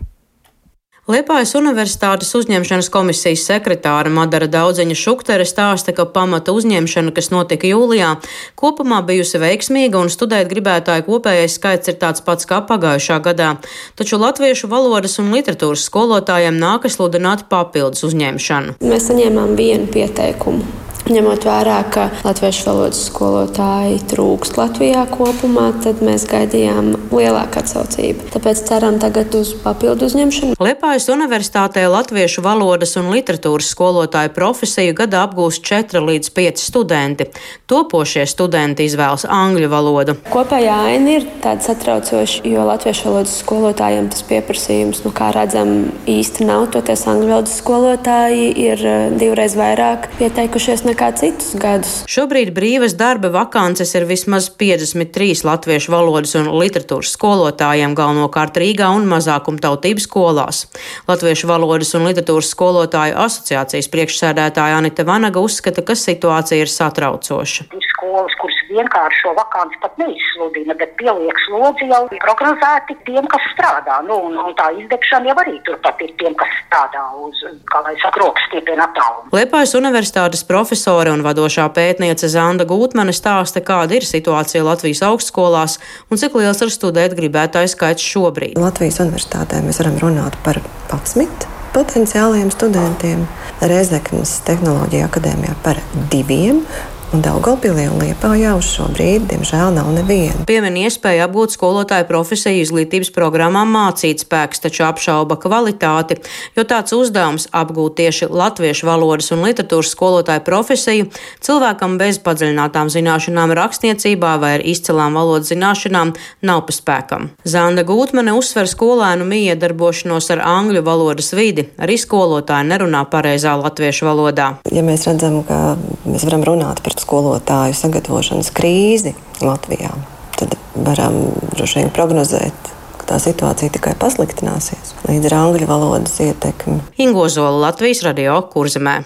Liepājas 1.09 1.55
Universitātes 1.57 2.29
uzņemšanas 2.37 2.91
komisijas 2.93 3.41
sekretāra 3.49 4.11
Madara 4.13 4.45
Daudzeņa 4.45 4.93
Šuktere 4.93 5.45
stāsta, 5.49 5.89
ka 5.97 6.03
pamata 6.05 6.53
uzņemšana, 6.53 7.09
kas 7.15 7.31
notika 7.33 7.65
jūlijā, 7.65 8.11
kopumā 8.59 8.99
bijusi 9.07 9.41
veiksmīga 9.41 9.97
un 9.97 10.11
studēt 10.13 10.51
gribētāju 10.51 11.07
kopējais 11.07 11.55
skaits 11.57 11.89
ir 11.89 11.97
tāds 12.03 12.21
pats 12.27 12.45
kā 12.45 12.59
pagājušā 12.69 13.17
gadā. 13.25 13.55
Taču 13.97 14.19
latviešu 14.21 14.69
valodas 14.69 15.17
un 15.17 15.33
literatūras 15.33 15.87
skolotājiem 15.89 16.61
nākas 16.61 16.99
sludināt 16.99 17.47
papildus 17.49 18.05
uzņemšanu. 18.05 18.77
Mēs 18.85 19.09
saņēmām 19.09 19.57
vienu 19.57 19.89
pieteikumu 19.89 20.88
Ņemot 21.09 21.41
vērā, 21.41 21.79
ka 21.89 22.03
latviešu 22.21 22.67
valodas 22.67 22.99
skolotāji 23.07 23.95
trūkst 24.11 24.59
Latvijā 24.59 25.07
kopumā, 25.09 25.71
tad 25.81 26.03
mēs 26.05 26.27
gaidījām 26.29 26.91
lielāku 27.09 27.63
atsaucību. 27.63 28.27
Tāpēc 28.35 28.61
ceram 28.67 28.99
tagad 29.01 29.33
uz 29.39 29.55
papildu 29.63 30.05
uzņemšanu. 30.05 30.57
Liepājas 30.61 31.07
Universitātē 31.09 31.87
latviešu 31.89 32.43
valodas 32.45 32.93
un 33.01 33.09
literatūras 33.09 33.71
skolotāju 33.73 34.35
profesiju 34.35 34.93
gadā 34.99 35.23
apgūst 35.25 35.63
4 35.65 36.03
līdz 36.11 36.29
5 36.35 36.61
studenti. 36.61 37.25
Topošie 37.65 38.27
studenti 38.29 38.85
izvēlas 38.85 39.25
angļu 39.25 39.71
valodu. 39.73 40.17
Kopējā 40.29 40.77
aina 40.91 41.17
ir 41.17 41.27
tāda 41.41 41.71
satraucoša, 41.71 42.45
jo 42.45 42.67
latviešu 42.69 43.09
valodas 43.09 43.33
skolotājiem 43.41 44.11
tas 44.13 44.21
pieprasījums, 44.29 45.01
nu, 45.07 45.15
kā 45.17 45.31
redzam, 45.33 45.73
īsti 46.05 46.45
nav. 46.45 46.69
Toties 46.77 47.07
angļu 47.09 47.33
valodas 47.33 47.57
skolotāji 47.63 48.53
ir 48.67 48.85
eh, 48.85 49.09
divreiz 49.17 49.57
vairāk 49.57 50.11
pieteikušies 50.21 50.85
nekā 50.85 50.98
nekā 50.99 51.15
citus 51.15 51.53
gadus. 51.55 51.91
Šobrīd 52.11 52.51
brīvas 52.51 52.95
darba 52.99 53.29
vakances 53.31 53.93
ir 53.95 54.03
vismaz 54.09 54.49
53 54.59 55.45
latviešu 55.47 55.93
valodas 55.93 56.35
un 56.35 56.49
literatūras 56.59 57.13
skolotājiem, 57.15 57.95
galvenokārt 57.95 58.59
Rīgā 58.59 58.89
un 58.91 59.07
mazākumtautības 59.07 60.09
skolās. 60.09 60.65
Latviešu 61.07 61.47
valodas 61.47 61.93
un 61.95 62.03
literatūras 62.09 62.51
skolotāju 62.51 63.15
asociācijas 63.15 63.87
priekšsēdētāja 63.93 64.81
Anita 64.81 65.07
Vanaga 65.07 65.39
uzskata, 65.39 65.85
ka 65.85 65.95
situācija 65.95 66.59
ir 66.59 66.71
satraucoša. 66.71 67.69
Skolas, 68.09 68.33
kuras 68.41 68.59
vienkārši 68.69 69.19
šo 69.21 69.31
vakanci 69.37 69.77
pat 69.83 69.97
neizsludina, 70.01 70.73
bet 70.79 70.95
pieliek 70.97 71.37
slodzi 71.45 71.85
jau 71.91 71.99
prognozēti 72.23 72.95
tiem, 73.05 73.27
kas 73.29 73.43
strādā. 73.53 73.99
Nu, 74.07 74.17
un, 74.29 74.37
un 74.41 74.55
tā 74.57 74.71
izdegšana 74.81 75.29
jau 75.29 75.35
arī 75.43 75.59
turpat 75.67 76.01
ir 76.01 76.15
tiem, 76.17 76.33
kas 76.39 76.49
strādā 76.63 77.03
uz, 77.21 77.43
kā 77.69 77.83
lai 77.85 77.93
saka, 78.01 78.23
rokas 78.23 78.49
stiepienu 78.49 78.81
attālumu. 78.87 79.29
Liepājas 79.37 79.75
universitātes 79.77 80.41
profesore 80.49 81.13
un 81.13 81.21
vadošā 81.25 81.67
pētniece 81.75 82.31
Zanda 82.33 82.65
Gūtmane 82.69 83.13
stāsta, 83.13 83.61
kāda 83.61 83.99
ir 83.99 84.09
situācija 84.09 84.65
Latvijas 84.65 85.05
augstskolās 85.05 85.77
un 86.09 86.17
cik 86.17 86.41
liels 86.41 86.65
ir 86.65 86.73
studēt 86.73 87.13
gribētāju 87.19 87.75
skaits 87.77 88.09
šobrīd. 88.09 88.57
Latvijas 88.57 89.03
universitātē 89.05 89.61
mēs 89.65 89.83
varam 89.83 90.01
runāt 90.01 90.41
par 90.47 90.63
11 90.89 91.49
potenciāliem 91.77 92.49
studentiem, 92.49 93.27
Reizeknas 93.61 94.39
tehnoloģija 94.47 95.11
akadēmijā 95.11 95.59
par 95.61 95.77
diviem 96.09 96.63
Un 97.09 97.23
Daugalpilī 97.25 97.87
un 97.89 98.03
Liepājā 98.03 98.51
uz 98.53 98.67
šo 98.69 98.83
brīdi, 98.93 99.31
diemžēl, 99.31 99.71
nav 99.73 99.87
neviena. 99.95 100.43
Piemin 100.45 100.75
iespēju 100.83 101.23
apgūt 101.25 101.55
skolotāju 101.55 102.05
profesiju 102.05 102.61
izglītības 102.61 103.09
programmām 103.15 103.71
mācīt 103.73 104.21
spēks, 104.21 104.61
taču 104.61 104.83
apšauba 104.85 105.39
kvalitāti, 105.41 106.19
jo 106.53 106.65
tāds 106.69 106.93
uzdevums 106.93 107.47
apgūt 107.49 107.95
tieši 107.97 108.29
latviešu 108.29 108.85
valodas 108.85 109.31
un 109.33 109.41
literatūras 109.41 109.89
skolotāju 109.95 110.43
profesiju 110.45 111.07
cilvēkam 111.41 111.95
bez 111.97 112.19
padziļinātām 112.21 112.93
zināšanām 112.93 113.55
rakstniecībā 113.57 114.35
vai 114.43 114.53
ar 114.59 114.65
izcilām 114.69 115.17
valodas 115.17 115.49
zināšanām 115.49 116.13
nav 116.45 116.61
pa 116.69 116.77
spēkam. 116.77 117.31
Zanda 117.41 117.87
Gūtmane 117.89 118.37
uzsver 118.37 118.69
skolēnu 118.69 119.25
miedarbošanos 119.33 120.29
ar 120.37 120.45
angļu 120.45 120.85
valodas 120.85 121.33
vidi, 121.33 121.71
arī 121.81 121.97
skolotāji 121.97 122.69
nerunā 122.69 123.01
pareizā 123.09 123.57
latviešu 123.57 124.11
valodā. 124.11 124.51
Ja 124.69 124.85
mēs 124.85 125.09
redzam, 125.09 125.41
ka 125.49 125.73
mēs 126.05 126.29
varam 126.29 126.45
runāt 126.45 126.85
par 126.85 126.98
skolotāju 126.99 127.77
sagatavošanas 127.77 128.51
krīzi 128.55 129.15
Latvijā, 129.43 129.91
tad 130.39 130.55
varam 130.75 131.21
droši 131.55 131.81
vien 131.81 131.93
prognozēt, 131.95 132.73
ka 132.99 133.13
tā 133.13 133.19
situācija 133.23 133.73
tikai 133.75 133.95
pasliktināsies 133.99 134.95
līdz 135.07 135.31
ar 135.31 135.37
angļu 135.43 135.69
valodas 135.69 136.19
ietekmi. 136.23 136.79
Ingozola 137.01 137.69
Latvijas 137.69 138.03
radio 138.07 138.41
kurzemē. 138.53 138.99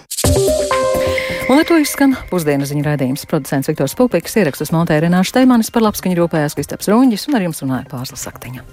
Un 1.44 1.60
ar 1.60 1.66
to 1.68 1.76
izskan 1.76 2.14
pusdienas 2.30 2.70
ziņu 2.72 2.86
raidījums. 2.86 3.26
Producents 3.28 3.68
Viktors 3.68 3.94
Pupiks 3.98 4.38
ierakstus 4.40 4.72
montēja 4.72 5.04
Renāša 5.04 5.34
Steimanis 5.34 5.68
par 5.74 5.84
labskaņu 5.84 6.16
rūpējās 6.22 6.56
Kristaps 6.56 6.88
Runģis 6.88 7.28
un 7.28 7.36
ar 7.36 7.44
jums 7.44 7.60
runāja 7.64 7.90
Pārslas 7.90 8.24
Saktiņa. 8.24 8.64